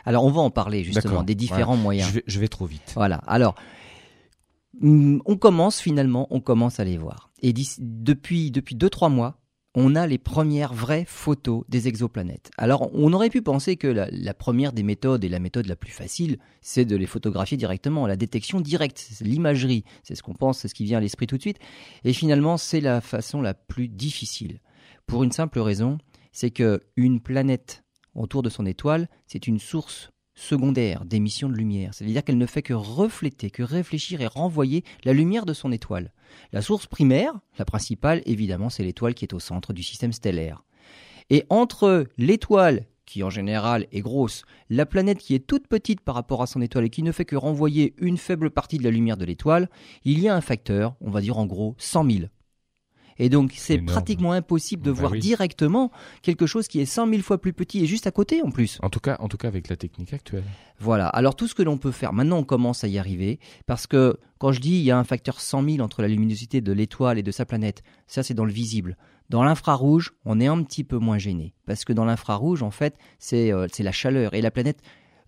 [0.04, 2.08] Alors, on va en parler justement des différents moyens.
[2.08, 2.92] Je vais, je vais trop vite.
[2.96, 3.16] Voilà.
[3.26, 3.54] Alors,
[4.82, 7.30] hum, on commence finalement, on commence à les voir.
[7.42, 9.38] Et depuis depuis deux trois mois,
[9.74, 12.50] on a les premières vraies photos des exoplanètes.
[12.58, 15.92] Alors, on aurait pu penser que la, première des méthodes et la méthode la plus
[15.92, 20.68] facile, c'est de les photographier directement, la détection directe, l'imagerie, c'est ce qu'on pense, c'est
[20.68, 21.58] ce qui vient à l'esprit tout de suite.
[22.04, 24.60] Et finalement, c'est la façon la plus difficile.
[25.06, 25.98] Pour une simple raison,
[26.32, 27.82] c'est que une planète
[28.14, 31.94] autour de son étoile, c'est une source secondaire d'émission de lumière.
[31.94, 36.12] C'est-à-dire qu'elle ne fait que refléter, que réfléchir et renvoyer la lumière de son étoile.
[36.52, 40.64] La source primaire, la principale, évidemment, c'est l'étoile qui est au centre du système stellaire.
[41.30, 46.14] Et entre l'étoile, qui en général est grosse, la planète qui est toute petite par
[46.14, 48.90] rapport à son étoile et qui ne fait que renvoyer une faible partie de la
[48.90, 49.68] lumière de l'étoile,
[50.04, 52.24] il y a un facteur, on va dire en gros 100 000.
[53.18, 55.20] Et donc c'est pratiquement impossible de Bah voir oui.
[55.20, 55.90] directement
[56.22, 58.78] quelque chose qui est 100 000 fois plus petit et juste à côté en plus.
[58.82, 60.44] En tout cas, en tout cas avec la technique actuelle.
[60.78, 63.86] Voilà, alors tout ce que l'on peut faire, maintenant on commence à y arriver, parce
[63.86, 66.72] que quand je dis il y a un facteur 100 000 entre la luminosité de
[66.72, 68.96] l'étoile et de sa planète, ça c'est dans le visible.
[69.30, 72.96] Dans l'infrarouge, on est un petit peu moins gêné, parce que dans l'infrarouge, en fait,
[73.18, 74.80] c'est euh, c'est la chaleur, et la planète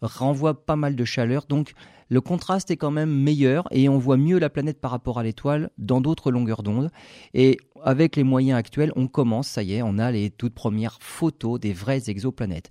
[0.04, 1.72] renvoie pas mal de chaleur, donc
[2.10, 5.22] le contraste est quand même meilleur, et on voit mieux la planète par rapport à
[5.22, 6.90] l'étoile dans d'autres longueurs d'onde.
[7.32, 10.98] Et avec les moyens actuels, on commence, ça y est, on a les toutes premières
[11.00, 12.70] photos des vraies exoplanètes.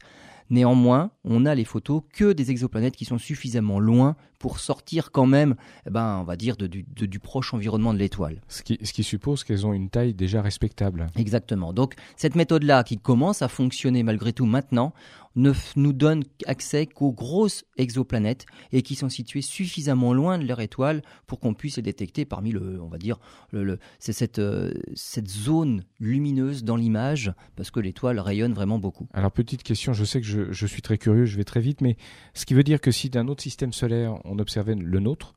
[0.49, 5.25] Néanmoins, on a les photos que des exoplanètes qui sont suffisamment loin pour sortir quand
[5.25, 5.55] même,
[5.87, 8.41] eh ben, on va dire, de- du, de- du proche environnement de l'étoile.
[8.49, 11.07] Ce qui, ce qui suppose qu'elles ont une taille déjà respectable.
[11.15, 11.71] Exactement.
[11.73, 14.93] Donc cette méthode-là, qui commence à fonctionner malgré tout maintenant,
[15.35, 20.59] ne nous donne accès qu'aux grosses exoplanètes et qui sont situées suffisamment loin de leur
[20.61, 23.19] étoile pour qu'on puisse les détecter parmi le, on va dire,
[23.51, 28.77] le, le- c'est cette, euh, cette zone lumineuse dans l'image parce que l'étoile rayonne vraiment
[28.79, 29.07] beaucoup.
[29.13, 31.81] Alors petite question, je sais que je, je suis très curieux, je vais très vite,
[31.81, 31.97] mais
[32.35, 35.33] ce qui veut dire que si d'un autre système solaire on observait le nôtre,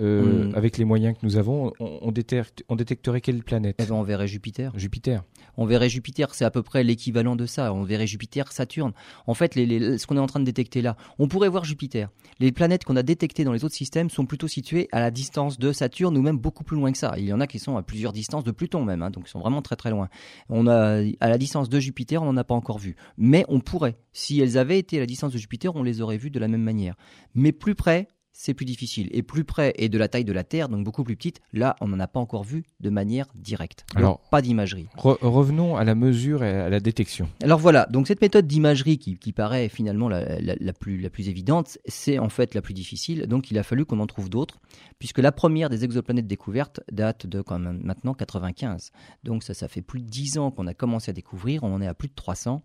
[0.00, 3.76] euh, on- avec les moyens que nous avons, on, on détecte- on détecterait quelle planète?
[3.78, 4.72] Eh ben, on verrait Jupiter.
[4.76, 5.22] Jupiter.
[5.56, 7.72] On verrait Jupiter, c'est à peu près l'équivalent de ça.
[7.72, 8.92] On verrait Jupiter, Saturne.
[9.26, 12.08] En fait, ce qu'on est en train de détecter là, on pourrait voir Jupiter.
[12.38, 15.58] Les planètes qu'on a détectées dans les autres systèmes sont plutôt situées à la distance
[15.58, 17.14] de Saturne ou même beaucoup plus loin que ça.
[17.16, 19.30] Il y en a qui sont à plusieurs distances de Pluton même, hein, donc ils
[19.30, 20.08] sont vraiment très très loin.
[20.48, 23.60] On a à la distance de Jupiter, on n'en a pas encore vu, mais on
[23.60, 23.96] pourrait.
[24.12, 26.48] Si elles avaient été à la distance de Jupiter, on les aurait vues de la
[26.48, 26.94] même manière.
[27.34, 29.08] Mais plus près, c'est plus difficile.
[29.12, 31.74] Et plus près et de la taille de la Terre, donc beaucoup plus petite, là,
[31.80, 33.86] on n'en a pas encore vu de manière directe.
[33.94, 34.88] Donc, Alors- pas d'imagerie.
[34.98, 37.28] Re- revenons à la mesure et à la détection.
[37.42, 41.08] Alors voilà, donc cette méthode d'imagerie qui, qui paraît finalement la, la- la plus, la
[41.08, 43.26] plus évidente, c'est en fait la plus difficile.
[43.26, 44.58] Donc il a fallu qu'on en trouve d'autres,
[44.98, 48.92] puisque la première des exoplanètes découvertes date de quand même maintenant 95.
[49.24, 51.82] Donc ça, ça fait plus de 10 ans qu'on a commencé à découvrir, on en
[51.82, 52.62] est à plus de 300.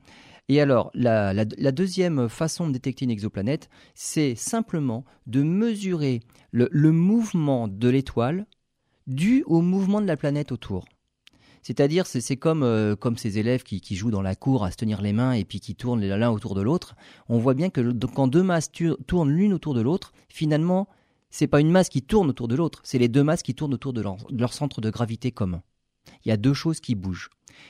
[0.50, 6.22] Et alors, la, deuxième façon de détecter une exoplanète, c'est simplement de mesurer
[6.52, 8.46] le, mouvement de l'étoile
[9.08, 10.86] dû au mouvement de la planète autour.
[11.64, 14.78] C'est-à-dire, c'est comme, euh, comme ces élèves qui, qui jouent dans la cour à se
[14.78, 16.96] tenir les mains et puis qui tournent l'un autour de l'autre.
[17.30, 18.72] On voit bien que quand deux masses
[19.06, 20.88] tournent l'une autour de l'autre, finalement,
[21.32, 23.74] c'est pas une masse qui tourne autour de l'autre, c'est les deux masses qui tournent
[23.74, 25.64] autour de leur, de leur centre de gravité commun.
[26.26, 27.30] Il y a deux choses qui bougent.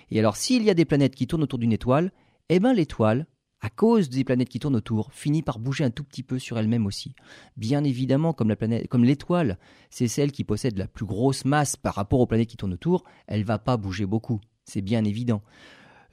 [0.10, 2.12] Et alors, s'il y a des planètes qui tournent autour d'une étoile,
[2.50, 3.28] eh ben l'étoile,
[3.62, 6.58] à cause des planètes qui tournent autour, finit par bouger un tout petit peu sur
[6.58, 7.14] elle-même aussi.
[7.58, 9.60] Bien évidemment, comme la planète, comme l'étoile,
[9.90, 13.04] c'est celle qui possède la plus grosse masse par rapport aux planètes qui tournent autour,
[13.28, 14.42] elle va pas bouger beaucoup.
[14.66, 15.42] C'est bien évident.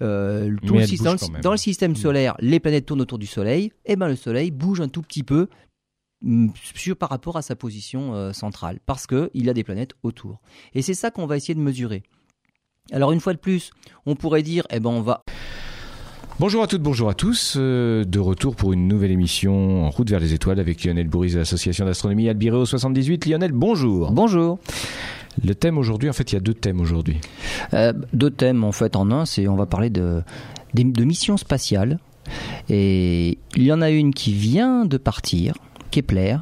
[0.00, 1.96] Euh, tout le dans, le, dans système Mm.
[1.96, 5.24] solaire, les planètes tournent autour du Soleil, et ben le Soleil bouge un tout petit
[5.24, 5.48] peu
[6.74, 10.40] sur, par rapport à sa position euh, centrale, parce qu'il a des planètes autour.
[10.74, 12.02] Et c'est ça qu'on va essayer de mesurer.
[12.90, 13.70] Alors une fois de plus,
[14.06, 15.22] on pourrait dire, eh ben on va...
[16.40, 17.56] Bonjour à toutes, bonjour à tous.
[17.56, 21.32] euh, de retour pour une nouvelle émission en route vers les étoiles avec Lionel Bourris
[21.32, 23.26] de l'association d'astronomie Albireo 78.
[23.26, 24.12] Lionel, bonjour.
[24.12, 24.58] Bonjour.
[25.44, 27.20] Le thème aujourd'hui, en fait, il y a deux thèmes aujourd'hui.
[27.74, 30.22] Euh, deux thèmes en fait en un, c'est on va parler de,
[30.74, 31.98] missions spatiales.
[32.68, 35.54] Et il y en a une qui vient de partir,
[35.90, 36.36] Kepler,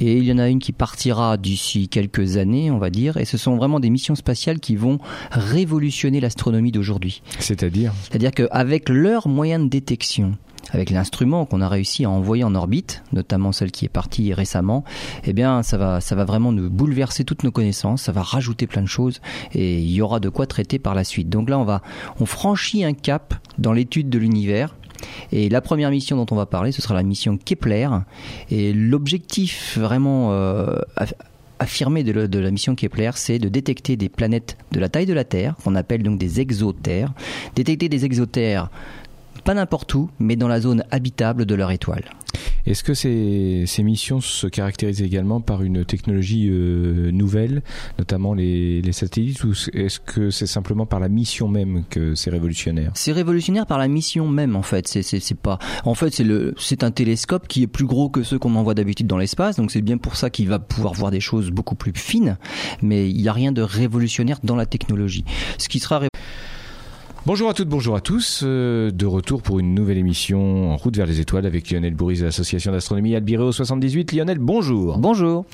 [0.00, 3.16] et il y en a une qui partira d'ici quelques années, on va dire.
[3.16, 4.98] Et ce sont vraiment des missions spatiales qui vont
[5.30, 7.22] révolutionner l'astronomie d'aujourd'hui.
[7.38, 7.92] C'est-à-dire?
[8.02, 10.36] C'est-à-dire qu'avec leurs moyens de détection,
[10.72, 14.84] avec l'instrument qu'on a réussi à envoyer en orbite, notamment celle qui est partie récemment,
[15.24, 18.66] eh bien, ça va, ça va vraiment nous bouleverser toutes nos connaissances, ça va rajouter
[18.66, 19.20] plein de choses
[19.52, 21.28] et il y aura de quoi traiter par la suite.
[21.28, 21.82] Donc là, on va,
[22.20, 24.76] on franchit un cap dans l'étude de l'univers.
[25.32, 27.88] Et la première mission dont on va parler, ce sera la mission Kepler.
[28.50, 31.14] Et l'objectif vraiment euh, aff-
[31.58, 35.12] affirmé de, de la mission Kepler, c'est de détecter des planètes de la taille de
[35.14, 37.12] la Terre, qu'on appelle donc des exotères.
[37.54, 38.70] Détecter des exotères
[39.44, 42.04] pas n'importe où, mais dans la zone habitable de leur étoile.
[42.66, 47.62] Est-ce que ces, missions se caractérisent également par une technologie euh, nouvelle,
[47.98, 52.30] notamment les, les satellites, ou est-ce que c'est simplement par la mission même que c'est
[52.30, 52.92] révolutionnaire?
[52.94, 54.86] C'est révolutionnaire par la mission même en fait.
[54.86, 55.58] C'est pas.
[55.84, 58.74] En fait c'est le c'est un télescope qui est plus gros que ceux qu'on envoie
[58.74, 59.56] d'habitude dans l'espace.
[59.56, 62.36] Donc c'est bien pour ça qu'il va pouvoir voir des choses beaucoup plus fines.
[62.82, 65.24] Mais il n'y a rien de révolutionnaire dans la technologie.
[65.58, 66.00] Ce qui sera
[67.26, 68.40] Bonjour à toutes, bonjour à tous.
[68.44, 72.20] euh, de retour pour une nouvelle émission en route vers les étoiles avec Lionel Bourris
[72.20, 74.12] de l'association d'astronomie Albireo 78.
[74.12, 74.96] Lionel, bonjour.
[74.96, 75.44] Bonjour.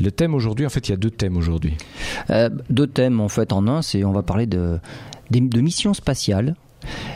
[0.00, 1.74] Le thème aujourd'hui, en fait, il y a deux thèmes aujourd'hui.
[2.30, 4.80] Euh, deux thèmes en fait en un, c'est on va parler de,
[5.30, 6.56] missions spatiales.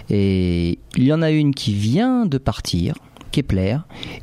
[0.08, 2.94] Et il y en a une qui vient de partir,
[3.34, 3.78] Kepler,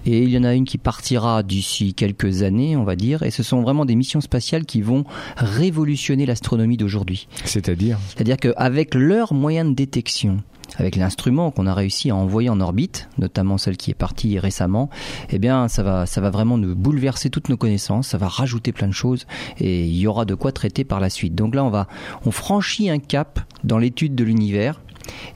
[0.05, 3.23] et il y en a une qui partira d'ici quelques années, on va dire.
[3.23, 5.03] Et ce sont vraiment des missions spatiales qui vont
[5.35, 7.27] révolutionner l'astronomie d'aujourd'hui.
[7.43, 10.37] C'est-à-dire C'est-à-dire qu'avec leurs moyens de détection,
[10.77, 14.89] avec l'instrument qu'on a réussi à envoyer en orbite, notamment celle qui est partie récemment,
[15.29, 18.71] eh bien, ça va, ça va vraiment nous bouleverser toutes nos connaissances, ça va rajouter
[18.71, 21.35] plein de choses et il y aura de quoi traiter par la suite.
[21.35, 21.87] Donc là, on va,
[22.25, 24.79] on franchit un cap dans l'étude de l'univers.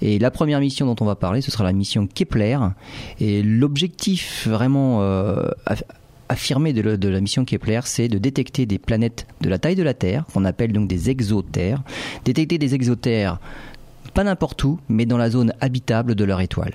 [0.02, 2.58] Et la première mission dont on va parler, ce sera la mission Kepler.
[3.20, 5.84] Et l'objectif vraiment euh, aff-
[6.30, 9.94] affirmé de la mission Kepler, c'est de détecter des planètes de la taille de la
[9.94, 11.84] Terre, qu'on appelle donc des exotères.
[12.24, 13.40] Détecter des exotères
[14.16, 16.74] pas n'importe où, mais dans la zone habitable de leur étoile.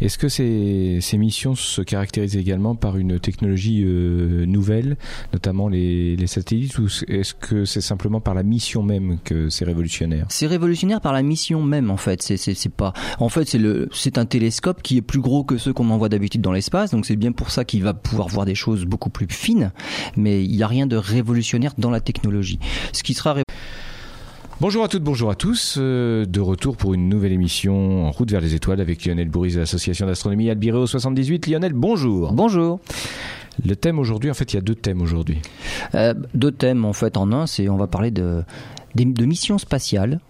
[0.00, 4.96] Est-ce que ces, ces missions se caractérisent également par une technologie euh, nouvelle,
[5.34, 9.66] notamment les, les satellites, ou est-ce que c'est simplement par la mission même que c'est
[9.66, 10.24] révolutionnaire?
[10.30, 12.22] C'est révolutionnaire par la mission même en fait.
[12.22, 12.94] C'est pas.
[13.18, 16.08] En fait c'est le c'est un télescope qui est plus gros que ceux qu'on envoie
[16.08, 16.92] d'habitude dans l'espace.
[16.92, 19.70] Donc c'est bien pour ça qu'il va pouvoir voir des choses beaucoup plus fines.
[20.16, 22.58] Mais il n'y a rien de révolutionnaire dans la technologie.
[22.94, 23.42] Ce qui sera ré-
[24.60, 25.76] Bonjour à toutes, bonjour à tous.
[25.78, 29.54] euh, de retour pour une nouvelle émission en route vers les étoiles avec Lionel Bourris
[29.54, 31.46] de l'association d'astronomie Albireo 78.
[31.46, 32.32] Lionel, bonjour.
[32.34, 32.78] Bonjour.
[33.64, 35.38] Le thème aujourd'hui, en fait, il y a deux thèmes aujourd'hui.
[35.94, 38.42] Euh, deux thèmes en fait en un, c'est on va parler de,
[38.94, 40.20] de missions spatiales.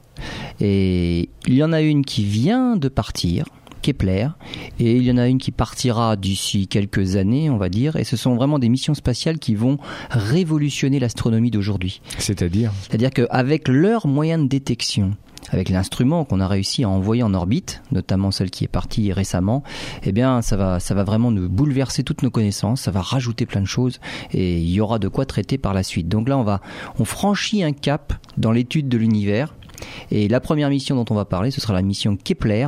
[0.60, 3.46] Et il y en a une qui vient de partir,
[3.80, 4.28] Kepler,
[4.78, 7.96] et il y en a une qui partira d'ici quelques années, on va dire.
[7.96, 9.78] Et ce sont vraiment des missions spatiales qui vont
[10.10, 12.00] révolutionner l'astronomie d'aujourd'hui.
[12.18, 12.72] C'est-à-dire?
[12.82, 15.12] C'est-à-dire qu'avec leurs moyens de détection,
[15.48, 19.62] avec l'instrument qu'on a réussi à envoyer en orbite, notamment celle qui est partie récemment,
[20.04, 23.46] eh bien, ça va, ça va vraiment nous bouleverser toutes nos connaissances, ça va rajouter
[23.46, 24.00] plein de choses
[24.32, 26.08] et il y aura de quoi traiter par la suite.
[26.08, 26.60] Donc là, on va,
[26.98, 29.54] on franchit un cap dans l'étude de l'univers.
[30.10, 32.66] Et la première mission dont on va parler, ce sera la mission Kepler.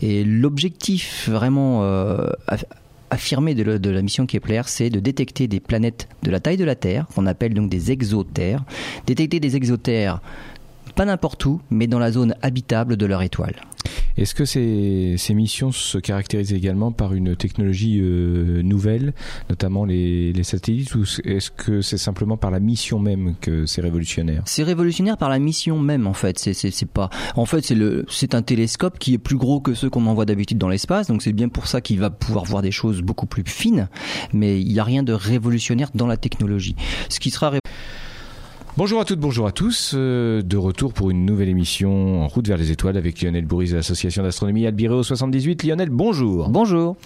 [0.00, 2.64] Et l'objectif vraiment euh, aff-
[3.10, 6.64] affirmé de, de la mission Kepler, c'est de détecter des planètes de la taille de
[6.64, 8.64] la Terre, qu'on appelle donc des exotères.
[9.06, 10.20] Détecter des exotères
[10.92, 13.56] pas n'importe où, mais dans la zone habitable de leur étoile.
[14.16, 19.14] Est-ce que ces, ces missions se caractérisent également par une technologie euh, nouvelle,
[19.48, 23.80] notamment les, les satellites, ou est-ce que c'est simplement par la mission même que c'est
[23.80, 24.42] révolutionnaire?
[24.44, 26.38] C'est révolutionnaire par la mission même en fait.
[26.38, 27.08] C'est pas.
[27.36, 30.26] En fait c'est le c'est un télescope qui est plus gros que ceux qu'on envoie
[30.26, 31.06] d'habitude dans l'espace.
[31.06, 33.88] Donc c'est bien pour ça qu'il va pouvoir voir des choses beaucoup plus fines.
[34.34, 36.76] Mais il n'y a rien de révolutionnaire dans la technologie.
[37.08, 37.52] Ce qui sera
[38.78, 39.92] Bonjour à toutes, bonjour à tous.
[39.94, 43.68] euh, de retour pour une nouvelle émission en route vers les étoiles avec Lionel Bourris
[43.68, 45.64] de l'association d'astronomie Albireo 78.
[45.64, 46.48] Lionel, bonjour.
[46.48, 46.96] Bonjour.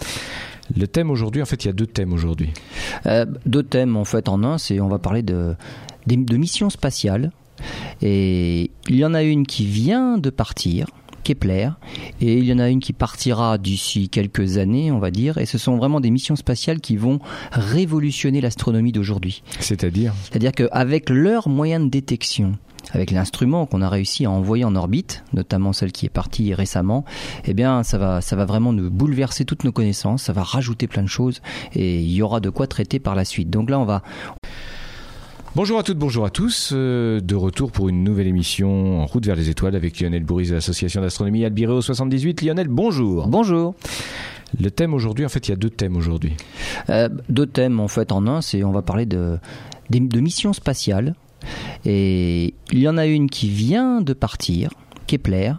[0.77, 2.51] Le thème aujourd'hui, en fait, il y a deux thèmes aujourd'hui.
[3.05, 5.57] Euh, deux thèmes en fait en un, c'est on va parler de,
[6.07, 7.31] missions spatiales.
[8.01, 10.87] Et il y en a une qui vient de partir,
[11.27, 11.71] Kepler,
[12.21, 15.45] et il y en a une qui partira d'ici quelques années, on va dire, et
[15.45, 17.19] ce sont vraiment des missions spatiales qui vont
[17.51, 19.43] révolutionner l'astronomie d'aujourd'hui.
[19.59, 22.53] C'est-à-dire C'est-à-dire qu'avec leurs moyens de détection,
[22.93, 27.03] avec l'instrument qu'on a réussi à envoyer en orbite, notamment celle qui est partie récemment,
[27.43, 30.87] eh bien, ça va, ça va vraiment nous bouleverser toutes nos connaissances, ça va rajouter
[30.87, 31.41] plein de choses
[31.73, 33.49] et il y aura de quoi traiter par la suite.
[33.49, 34.01] Donc là, on va.
[35.57, 36.69] Bonjour à toutes, bonjour à tous.
[36.71, 40.49] Euh, de retour pour une nouvelle émission en route vers les étoiles avec Lionel Bourris
[40.49, 42.43] de l'association d'astronomie Albireo 78.
[42.43, 43.27] Lionel, bonjour.
[43.27, 43.73] Bonjour.
[44.61, 46.33] Le thème aujourd'hui, en fait, il y a deux thèmes aujourd'hui.
[46.91, 49.39] Euh, deux thèmes en fait en un, c'est on va parler de,
[49.89, 51.15] de, de missions spatiales.
[51.85, 54.69] Et il y en a une qui vient de partir,
[55.07, 55.53] Kepler,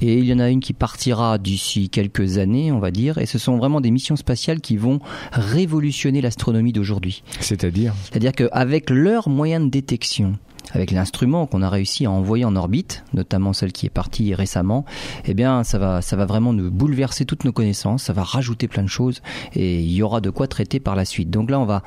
[0.00, 3.26] et il y en a une qui partira d'ici quelques années, on va dire, et
[3.26, 4.98] ce sont vraiment des missions spatiales qui vont
[5.32, 7.22] révolutionner l'astronomie d'aujourd'hui.
[7.40, 10.36] C'est-à-dire C'est-à-dire qu'avec leurs moyens de détection,
[10.72, 14.84] avec l'instrument qu'on a réussi à envoyer en orbite, notamment celle qui est partie récemment,
[15.24, 18.68] eh bien, ça va, ça va vraiment nous bouleverser toutes nos connaissances, ça va rajouter
[18.68, 19.22] plein de choses
[19.54, 21.30] et il y aura de quoi traiter par la suite.
[21.30, 21.82] Donc là, on va,